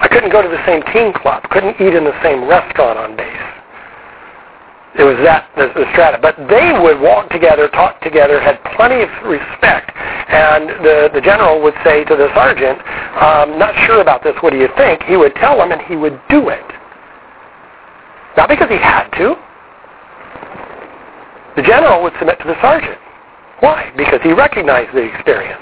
[0.02, 1.44] I couldn't go to the same teen club.
[1.49, 3.59] Couldn't eat in the same restaurant on base.
[4.98, 6.18] It was that the, the strata.
[6.18, 9.94] But they would walk together, talk together, had plenty of respect.
[10.30, 12.80] And the, the general would say to the sergeant,
[13.22, 15.03] um, not sure about this, what do you think?
[15.03, 16.66] He would tell him and he would do it.
[18.36, 19.36] Not because he had to.
[21.56, 22.98] The general would submit to the sergeant.
[23.60, 23.91] Why?
[23.98, 25.61] Because he recognized the experience.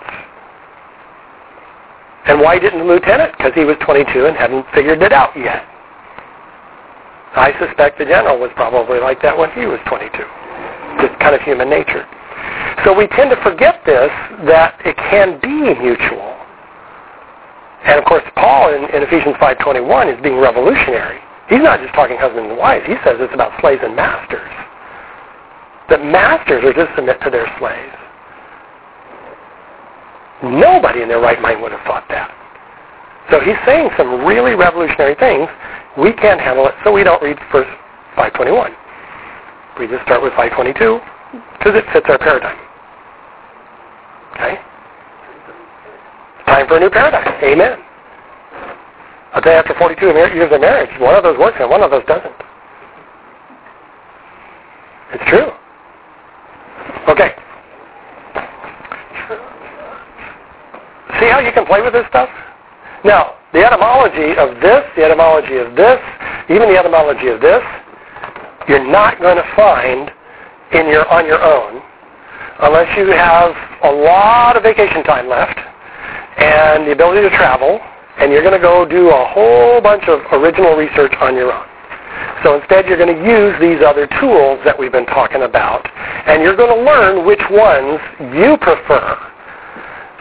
[2.27, 3.33] And why didn't the lieutenant?
[3.37, 5.63] Because he was 22 and hadn't figured it out yet.
[7.35, 10.09] I suspect the general was probably like that when he was 22.
[11.01, 12.05] Just kind of human nature.
[12.85, 14.09] So we tend to forget this,
[14.47, 16.37] that it can be mutual.
[17.85, 21.19] And of course, Paul in, in Ephesians 5.21 is being revolutionary.
[21.49, 22.85] He's not just talking husbands and wives.
[22.85, 24.51] He says it's about slaves and masters.
[25.89, 27.95] That masters are to submit to their slaves.
[30.43, 32.29] Nobody in their right mind would have thought that.
[33.31, 35.47] So he's saying some really revolutionary things.
[35.97, 37.67] We can't handle it, so we don't read verse
[38.15, 38.71] 521.
[39.79, 40.99] We just start with 522
[41.57, 42.57] because it fits our paradigm.
[44.33, 44.55] Okay?
[46.45, 47.27] Time for a new paradigm.
[47.43, 47.79] Amen.
[49.47, 50.05] Tell you, after 42
[50.35, 52.35] years of marriage, one of those works and one of those doesn't.
[55.13, 55.51] It's true.
[57.07, 57.31] Okay.
[61.21, 62.27] See how you can play with this stuff?
[63.05, 65.97] Now, the etymology of this, the etymology of this,
[66.45, 67.65] even the etymology of this,
[68.69, 70.13] you're not going to find
[70.77, 71.81] in your on your own
[72.59, 75.57] unless you have a lot of vacation time left
[76.37, 77.79] and the ability to travel
[78.19, 81.65] and you're going to go do a whole bunch of original research on your own.
[82.43, 85.87] So instead you're going to use these other tools that we've been talking about
[86.27, 87.97] and you're going to learn which ones
[88.37, 89.17] you prefer.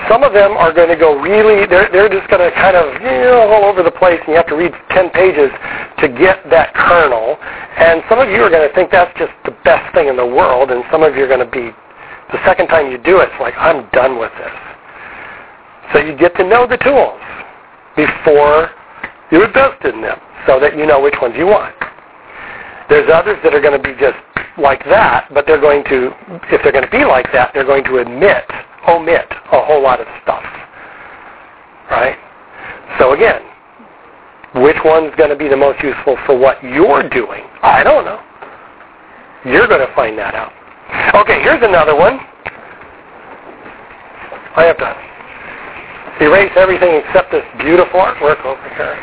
[0.08, 3.00] Some of them are going to go really, they're, they're just going to kind of,
[3.02, 5.50] you know, all over the place and you have to read 10 pages
[5.98, 7.36] to get that kernel.
[7.78, 10.26] And some of you are going to think that's just the best thing in the
[10.26, 11.74] world and some of you are going to be,
[12.30, 14.54] the second time you do it, it's like, I'm done with this.
[15.92, 17.20] So you get to know the tools
[17.96, 18.70] before
[19.30, 21.74] you invest in them so that you know which ones you want.
[22.88, 24.18] There's others that are going to be just
[24.58, 26.12] like that, but they're going to,
[26.54, 28.44] if they're going to be like that, they're going to admit,
[28.88, 30.44] omit a whole lot of stuff.
[31.90, 32.16] Right?
[32.98, 33.42] So again,
[34.56, 37.44] Which one's going to be the most useful for what you're doing?
[37.62, 38.20] I don't know.
[39.44, 40.52] You're going to find that out.
[41.14, 42.18] Okay, here's another one.
[44.56, 48.96] I have to erase everything except this beautiful artwork over here.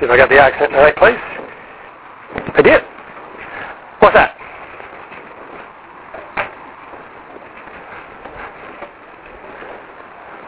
[0.00, 1.39] See if I got the accent in the right place.
[2.34, 2.82] I did.
[4.00, 4.36] What's that?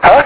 [0.01, 0.23] Huh?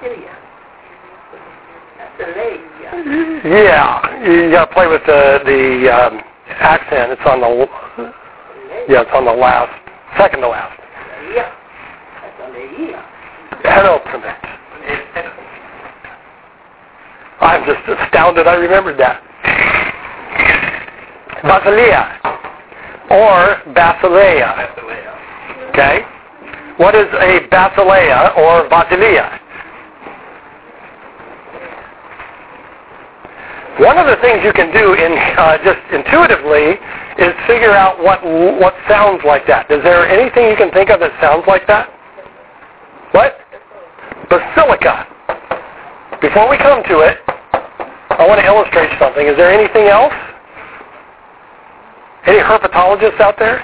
[0.00, 0.36] Syria.
[1.98, 2.60] That's a lady.
[3.48, 7.12] Yeah, you got to play with the the um, accent.
[7.12, 7.68] It's on the
[8.88, 9.72] yeah, it's on the last,
[10.18, 10.78] second to last.
[11.34, 11.50] Yeah.
[12.22, 12.92] That's a lady.
[13.62, 15.43] Penultimate.
[17.40, 19.22] I'm just astounded I remembered that.
[21.44, 22.20] Basileia
[23.10, 24.50] or Basileia.
[25.70, 26.02] Okay?
[26.76, 29.40] What is a Basileia or Basileia?
[33.78, 36.78] One of the things you can do in uh, just intuitively
[37.18, 39.68] is figure out what what sounds like that.
[39.70, 41.90] Is there anything you can think of that sounds like that?
[43.10, 43.34] What?
[44.30, 45.06] Basilica.
[46.22, 47.18] Before we come to it,
[48.24, 49.26] I want to illustrate something.
[49.26, 50.14] Is there anything else?
[52.24, 53.60] Any herpetologists out there?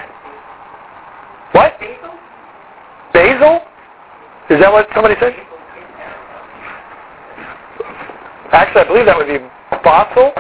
[1.53, 1.81] What?
[3.15, 3.65] Basil?
[4.51, 5.33] Is that what somebody said?
[8.53, 9.39] Actually, I believe that would be
[9.83, 10.35] basil,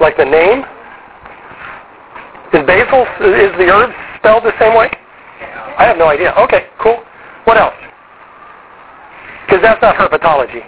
[0.00, 0.64] like the name.
[2.56, 4.88] Is basil, is the herb spelled the same way?
[5.76, 6.32] I have no idea.
[6.38, 7.04] Okay, cool.
[7.44, 7.76] What else?
[9.44, 10.64] Because that's not herpetology.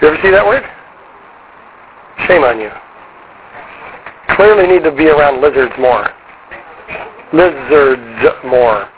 [0.00, 0.62] You ever see that word?
[2.28, 2.70] Shame on you.
[4.36, 6.10] Clearly need to be around lizards more.
[7.32, 8.88] Lizards more.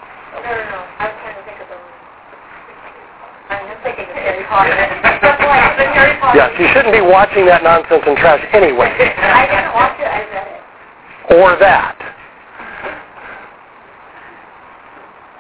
[6.35, 8.91] Yes, you shouldn't be watching that nonsense and trash anyway.
[8.91, 10.07] I didn't watch it.
[10.07, 11.39] I read it.
[11.39, 11.97] Or that.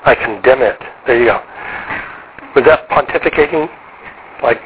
[0.04, 0.78] I condemn it.
[1.06, 1.42] There you go.
[2.54, 3.68] Was that pontificating?
[4.42, 4.60] Like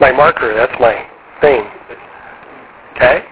[0.00, 1.06] my marker, that's my
[1.40, 1.64] thing.
[2.96, 3.24] Okay?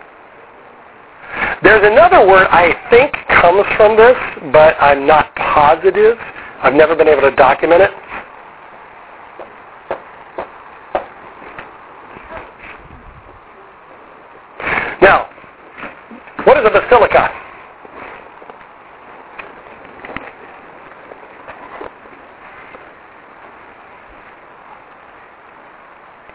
[1.62, 4.16] There's another word I think comes from this,
[4.52, 6.16] but I'm not positive.
[6.62, 7.90] I've never been able to document it.
[15.02, 15.28] Now,
[16.44, 17.47] what is a basilica?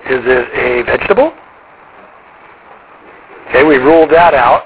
[0.09, 1.31] Is it a vegetable?
[3.49, 4.63] Okay, we ruled that out.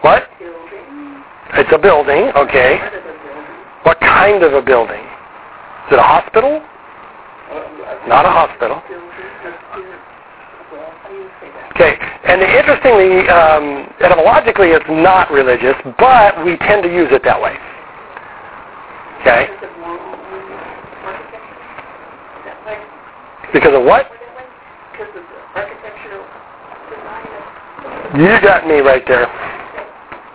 [0.00, 0.28] What?
[0.38, 1.22] Building.
[1.54, 2.78] It's a building, okay.
[2.78, 3.82] Part a building.
[3.82, 5.02] What kind of a building?
[5.86, 6.62] Is it a hospital?
[6.62, 8.80] Uh, Not a hospital.
[8.88, 9.10] Building.
[10.72, 11.72] Well, how do you say that?
[11.76, 17.40] Okay, and interestingly, um, etymologically, it's not religious, but we tend to use it that
[17.40, 17.56] way.
[19.20, 19.98] Okay, Because of more
[21.04, 21.36] architecture?
[22.40, 23.52] Is that right?
[23.52, 24.08] because of what?
[25.54, 26.24] Architectural
[26.88, 27.28] design.
[28.16, 29.28] You got me right there.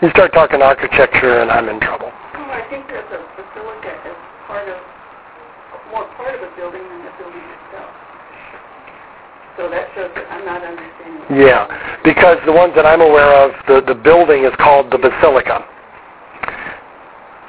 [0.02, 2.14] You start talking architecture, and I'm in trouble.
[2.34, 4.14] No, I think there's a basilica as
[4.46, 4.78] part of,
[5.90, 7.90] more part of a building than the building itself.
[9.58, 11.42] So that shows that I'm not understanding.
[11.42, 11.66] Yeah,
[12.06, 15.66] because the ones that I'm aware of, the, the building is called the basilica.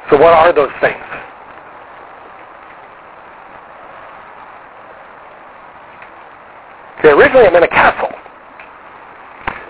[0.09, 1.05] So what are those things?
[7.09, 8.13] Okay, originally I meant a castle.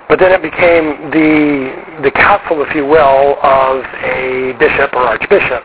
[0.09, 5.62] But then it became the the castle, if you will, of a bishop or archbishop,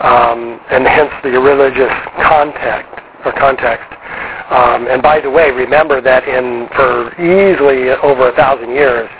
[0.00, 1.92] um, and hence the religious
[2.24, 2.88] context
[3.26, 3.84] or context.
[4.48, 9.10] Um, and by the way, remember that in for easily over a thousand years,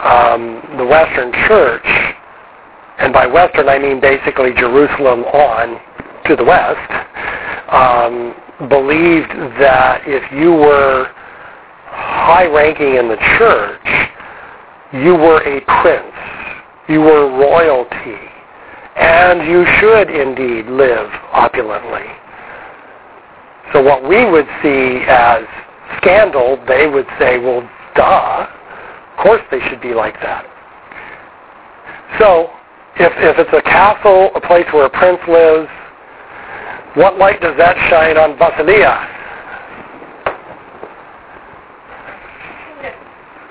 [0.00, 1.84] um, the Western Church,
[2.96, 5.76] and by Western I mean basically Jerusalem on
[6.24, 6.90] to the west,
[7.68, 8.32] um,
[8.68, 11.10] believed that if you were
[11.86, 14.10] high ranking in the church,
[14.92, 16.14] you were a prince,
[16.88, 18.30] you were royalty,
[18.96, 22.06] and you should indeed live opulently.
[23.72, 25.42] So what we would see as
[25.98, 30.46] scandal, they would say, well, duh, of course they should be like that.
[32.20, 32.50] So
[32.96, 35.68] if, if it's a castle, a place where a prince lives,
[36.94, 39.10] What light does that shine on Basileia?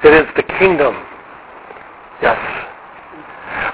[0.03, 0.95] It is the kingdom.
[2.21, 2.39] Yes.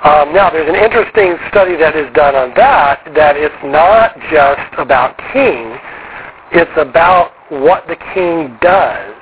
[0.04, 4.74] Um, now, there's an interesting study that is done on that, that it's not just
[4.78, 5.78] about king,
[6.52, 9.16] it's about what the king does.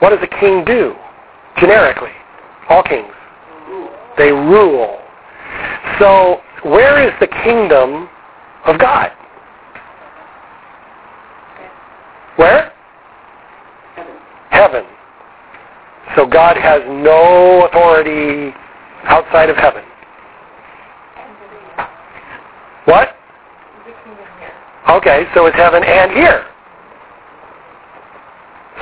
[0.00, 0.94] What does a king do?
[1.58, 2.12] Generically,
[2.68, 3.12] all kings.
[4.16, 4.98] They rule.
[5.98, 8.08] So, where is the kingdom
[8.66, 9.12] of God?
[12.42, 12.72] Where?
[13.94, 14.14] Heaven.
[14.50, 14.84] Heaven.
[16.16, 18.52] So God has no authority
[19.04, 19.84] outside of heaven.
[22.86, 23.14] What?
[23.86, 24.52] The kingdom here.
[24.90, 26.44] Okay, so it's heaven and here.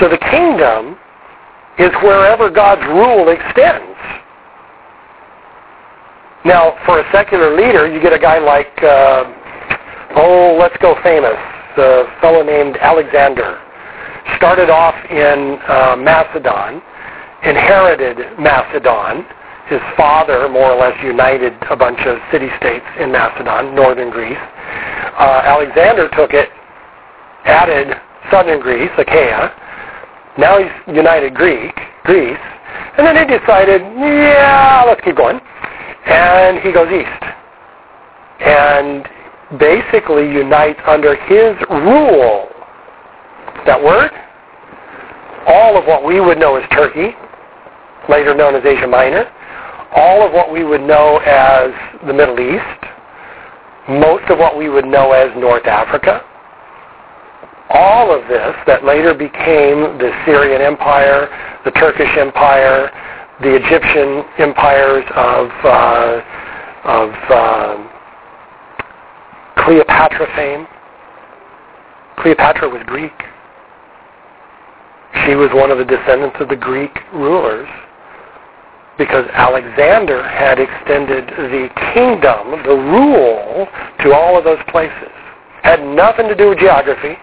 [0.00, 0.96] So the kingdom
[1.78, 3.98] is wherever God's rule extends.
[6.46, 9.24] Now, for a secular leader, you get a guy like, uh,
[10.16, 11.36] oh, let's go famous,
[11.76, 13.60] a fellow named Alexander.
[14.36, 16.82] Started off in uh, Macedon,
[17.44, 19.24] inherited Macedon.
[19.68, 24.36] His father more or less united a bunch of city-states in Macedon, northern Greece.
[24.36, 26.48] Uh, Alexander took it,
[27.44, 27.94] added
[28.30, 29.54] southern Greece, Achaia.
[30.38, 31.74] Now he's united Greek,
[32.04, 32.38] Greece.
[32.98, 35.40] And then he decided, yeah, let's keep going.
[36.06, 37.22] And he goes east.
[38.40, 39.06] And
[39.58, 42.48] basically unites under his rule.
[43.66, 44.10] That word?
[45.46, 47.16] All of what we would know as Turkey,
[48.08, 49.30] later known as Asia Minor,
[49.94, 51.72] all of what we would know as
[52.06, 52.84] the Middle East,
[53.88, 56.24] most of what we would know as North Africa,
[57.70, 61.28] all of this that later became the Syrian Empire,
[61.64, 62.90] the Turkish Empire,
[63.40, 66.20] the Egyptian empires of uh,
[66.84, 67.99] of uh,
[69.64, 70.66] Cleopatra fame.
[72.18, 73.12] Cleopatra was Greek.
[75.26, 77.68] She was one of the descendants of the Greek rulers
[78.96, 83.66] because Alexander had extended the kingdom, the rule,
[84.00, 85.08] to all of those places.
[85.62, 87.16] Had nothing to do with geography.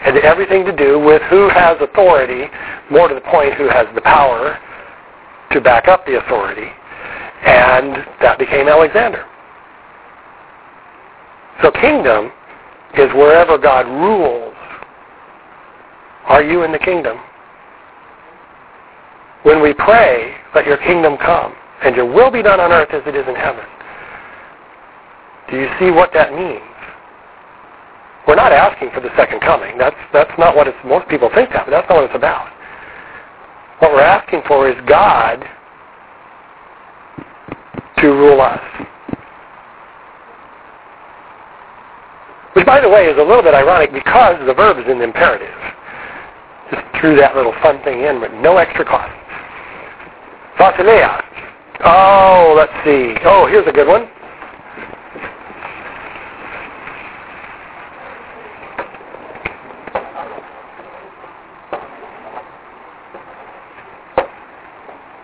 [0.00, 2.50] Had everything to do with who has authority,
[2.90, 4.58] more to the point, who has the power
[5.52, 6.70] to back up the authority.
[7.44, 9.24] And that became Alexander.
[11.62, 12.30] So kingdom
[12.98, 14.54] is wherever God rules.
[16.26, 17.18] Are you in the kingdom?
[19.42, 21.54] When we pray, let your kingdom come,
[21.84, 23.64] and your will be done on earth as it is in heaven.
[25.50, 26.60] Do you see what that means?
[28.26, 29.78] We're not asking for the second coming.
[29.78, 32.50] That's, that's not what it's, most people think that, but that's not what it's about.
[33.78, 35.44] What we're asking for is God
[37.98, 38.60] to rule us.
[42.56, 45.04] Which, by the way, is a little bit ironic because the verb is in the
[45.04, 45.52] imperative.
[46.70, 49.12] Just threw that little fun thing in but no extra cost.
[50.58, 51.22] Basileia.
[51.84, 53.12] Oh, let's see.
[53.26, 54.08] Oh, here's a good one.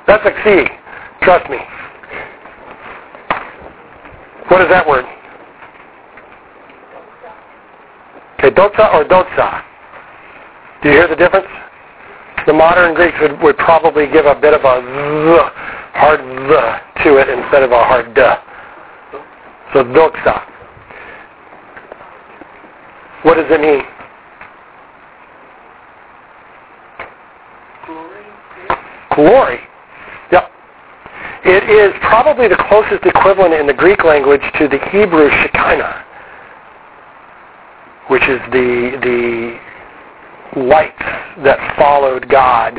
[0.07, 0.67] That's a C.
[1.23, 1.57] Trust me.
[4.49, 5.07] What is that word?
[8.43, 8.61] Okay,
[8.93, 9.63] or dotsa?
[10.83, 11.47] Do you hear the difference?
[12.47, 15.39] The modern Greeks would, would probably give a bit of a z,
[15.95, 18.21] hard z to it instead of a hard d.
[19.73, 20.43] So doxa.
[23.23, 23.83] What does it mean?
[27.87, 28.25] Glory.
[29.15, 29.61] Glory.
[30.33, 30.51] Yep.
[31.45, 36.05] It is probably the closest equivalent in the Greek language to the Hebrew Shekinah,
[38.09, 41.03] which is the the lights
[41.45, 42.79] that followed God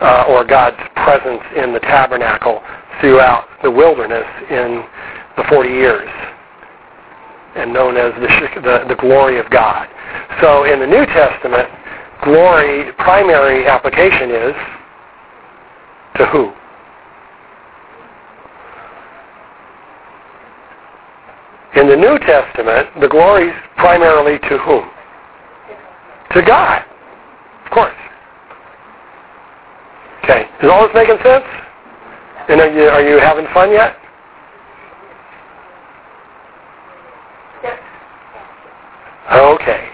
[0.00, 2.62] uh, or God's presence in the tabernacle
[3.00, 4.84] throughout the wilderness in
[5.36, 6.08] the 40 years
[7.56, 9.88] and known as the, the, the glory of God.
[10.40, 11.68] So in the New Testament,
[12.22, 14.54] glory, primary application is
[16.16, 16.52] to who?
[21.76, 24.88] In the New Testament, the glory is primarily to whom?
[26.32, 26.82] To God.
[27.64, 27.94] Of course.
[30.24, 30.44] Okay.
[30.62, 31.44] Is all this making sense?
[32.48, 33.96] And are you, are you having fun yet?
[39.30, 39.88] Okay.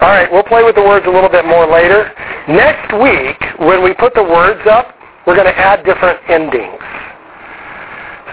[0.00, 2.10] All right, we'll play with the words a little bit more later.
[2.48, 4.96] Next week, when we put the words up,
[5.26, 6.81] we're going to add different endings.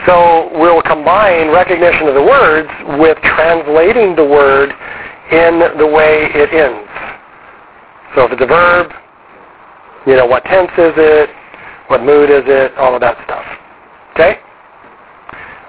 [0.05, 2.69] So we'll combine recognition of the words
[2.99, 4.71] with translating the word
[5.31, 6.89] in the way it ends.
[8.15, 8.91] So if it's a verb,
[10.07, 11.29] you know, what tense is it?
[11.87, 12.75] What mood is it?
[12.77, 13.45] All of that stuff.
[14.13, 14.39] Okay?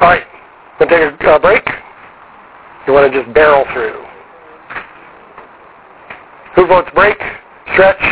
[0.01, 0.24] All right.
[0.78, 1.66] To take a uh, break?
[2.86, 4.02] You want to just barrel through?
[6.57, 7.19] Who votes break?
[7.73, 8.02] Stretch?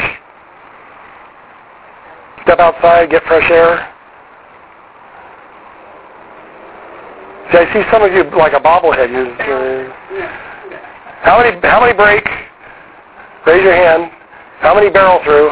[2.43, 3.95] Step outside, get fresh air?
[7.51, 9.09] See, I see some of you like a bobblehead.
[9.09, 9.89] You, uh,
[11.25, 11.59] how many?
[11.63, 12.23] How many break?
[13.47, 14.13] Raise your hand.
[14.61, 15.49] How many barrel through?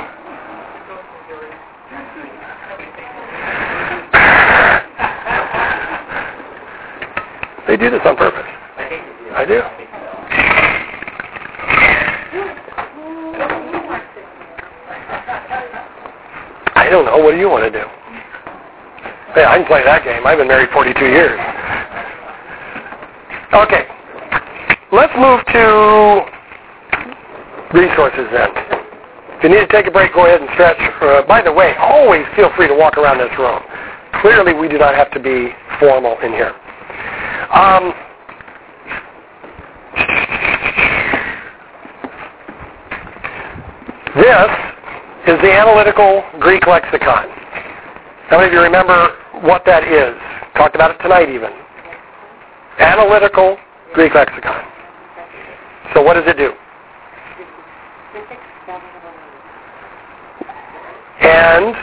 [7.66, 8.44] they do this on purpose.
[9.35, 9.62] I do.
[16.74, 17.16] I don't know.
[17.16, 17.86] What do you want to do?
[19.32, 20.27] Hey, I can play that game.
[20.27, 21.55] I've been married 42 years.
[23.52, 23.86] Okay.
[24.93, 26.23] Let's move to
[27.74, 28.51] resources then.
[29.36, 30.78] If you need to take a break, go ahead and stretch.
[31.02, 33.60] Uh, by the way, always feel free to walk around this room.
[34.23, 36.55] Clearly, we do not have to be formal in here.
[37.52, 37.93] Um,
[44.16, 44.51] this
[45.28, 47.28] is the analytical Greek lexicon.
[48.28, 50.16] How many of you remember what that is?
[50.56, 51.65] Talked about it tonight even.
[52.78, 53.56] Analytical
[53.94, 54.64] Greek lexicon.
[55.94, 56.52] So what does it do?
[61.20, 61.74] And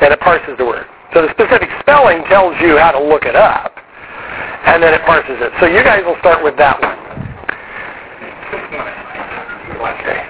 [0.00, 0.86] and it parses the word.
[1.14, 3.76] So the specific spelling tells you how to look it up,
[4.66, 5.52] and then it parses it.
[5.60, 6.98] So you guys will start with that one.
[10.02, 10.20] Okay.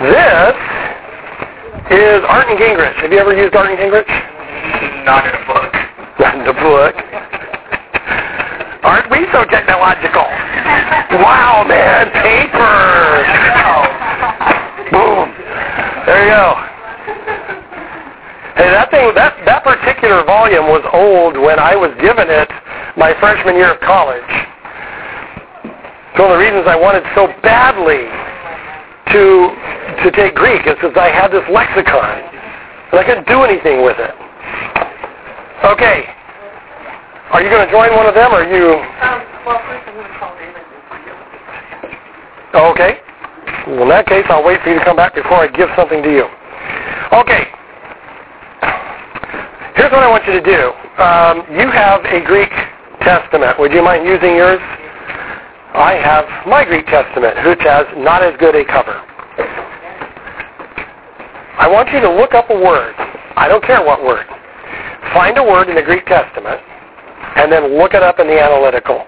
[0.00, 0.56] This
[1.98, 2.96] is Arndt and Gingrich.
[3.02, 4.08] Have you ever used Arndt and Gingrich?
[5.04, 5.74] Not in a book.
[6.18, 6.94] Not in the book.
[8.90, 10.26] Aren't we so technological?
[11.22, 12.74] Wow, man, paper.
[14.90, 15.30] Boom.
[16.10, 16.58] There you go.
[18.58, 22.50] Hey, that thing, that, that particular volume was old when I was given it
[22.98, 24.26] my freshman year of college.
[24.26, 28.10] It's one of the reasons I wanted so badly
[29.14, 29.54] to
[30.02, 32.26] to take Greek is because I had this lexicon
[32.90, 34.14] and I couldn't do anything with it.
[35.62, 36.19] Okay.
[37.30, 39.94] Are you going to join one of them or are you Um, well, first I'm
[39.94, 42.98] going to call David and find out what Oh, okay.
[43.70, 46.02] Well, in that case, I'll wait for you to come back before I give something
[46.02, 46.26] to you.
[47.14, 47.46] Okay.
[49.78, 50.74] Here's what I want you to do.
[50.98, 52.50] Um, you have a Greek
[53.06, 53.62] Testament.
[53.62, 54.58] Would you mind using yours?
[55.70, 58.98] I have my Greek Testament, which has not as good a cover.
[61.62, 62.98] I want you to look up a word.
[63.38, 64.26] I don't care what word.
[65.14, 66.60] Find a word in the Greek Testament
[67.36, 69.04] and then look it up in the analytical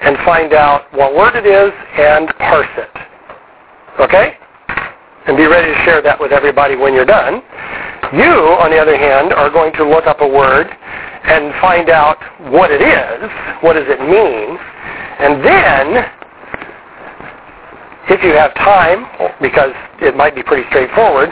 [0.00, 2.90] and find out what word it is and parse it.
[4.00, 4.36] Okay?
[5.26, 7.42] And be ready to share that with everybody when you're done.
[8.14, 12.16] You, on the other hand, are going to look up a word and find out
[12.50, 13.28] what it is,
[13.60, 14.56] what does it mean,
[15.18, 16.06] and then,
[18.08, 19.04] if you have time,
[19.42, 21.30] because it might be pretty straightforward,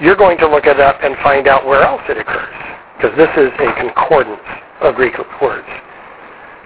[0.00, 2.56] you're going to look it up and find out where else it occurs,
[2.96, 4.40] because this is a concordance
[4.80, 5.68] of Greek words.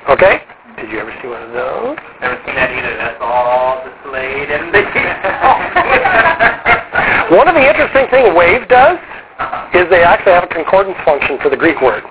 [0.09, 0.41] Okay?
[0.77, 1.97] Did you ever see one of those?
[2.21, 2.97] Never seen that either.
[2.99, 4.83] That's all displayed in the
[7.37, 8.99] One of the interesting things Wave does
[9.75, 12.03] is they actually have a concordance function for the Greek word.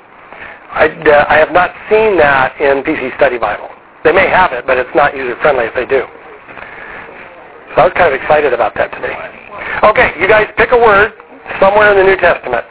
[0.74, 3.70] I, uh, I have not seen that in PC Study Bible.
[4.04, 6.04] They may have it, but it's not user friendly if they do.
[7.76, 9.16] So I was kind of excited about that today.
[9.84, 11.14] Okay, you guys pick a word
[11.60, 12.66] somewhere in the New Testament.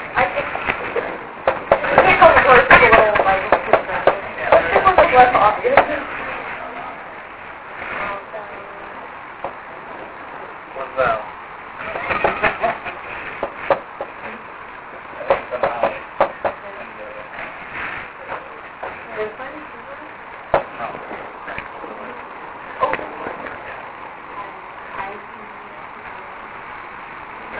[0.00, 0.46] I think,
[1.72, 3.42] I think on the first little, like,
[4.52, 5.78] let's pick one that's less obvious.
[10.76, 11.20] What's that?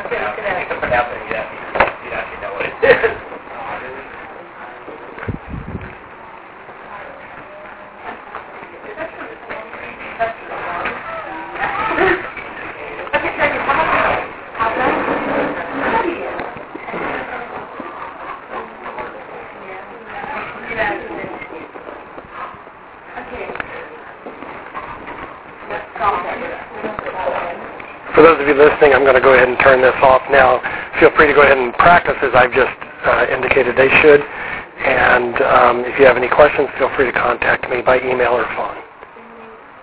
[0.07, 0.81] Okay, look at that.
[0.81, 2.05] Put out there, yeah.
[2.05, 3.19] You actually know what it is.
[13.13, 13.89] I can tell you how much,
[14.59, 14.93] how much,
[23.15, 23.53] Okay.
[28.23, 30.63] For those of you listening, I'm going to go ahead and turn this off now.
[31.01, 32.71] Feel free to go ahead and practice as I've just
[33.03, 34.23] uh, indicated they should.
[34.23, 38.47] And um, if you have any questions, feel free to contact me by email or
[38.55, 38.72] phone.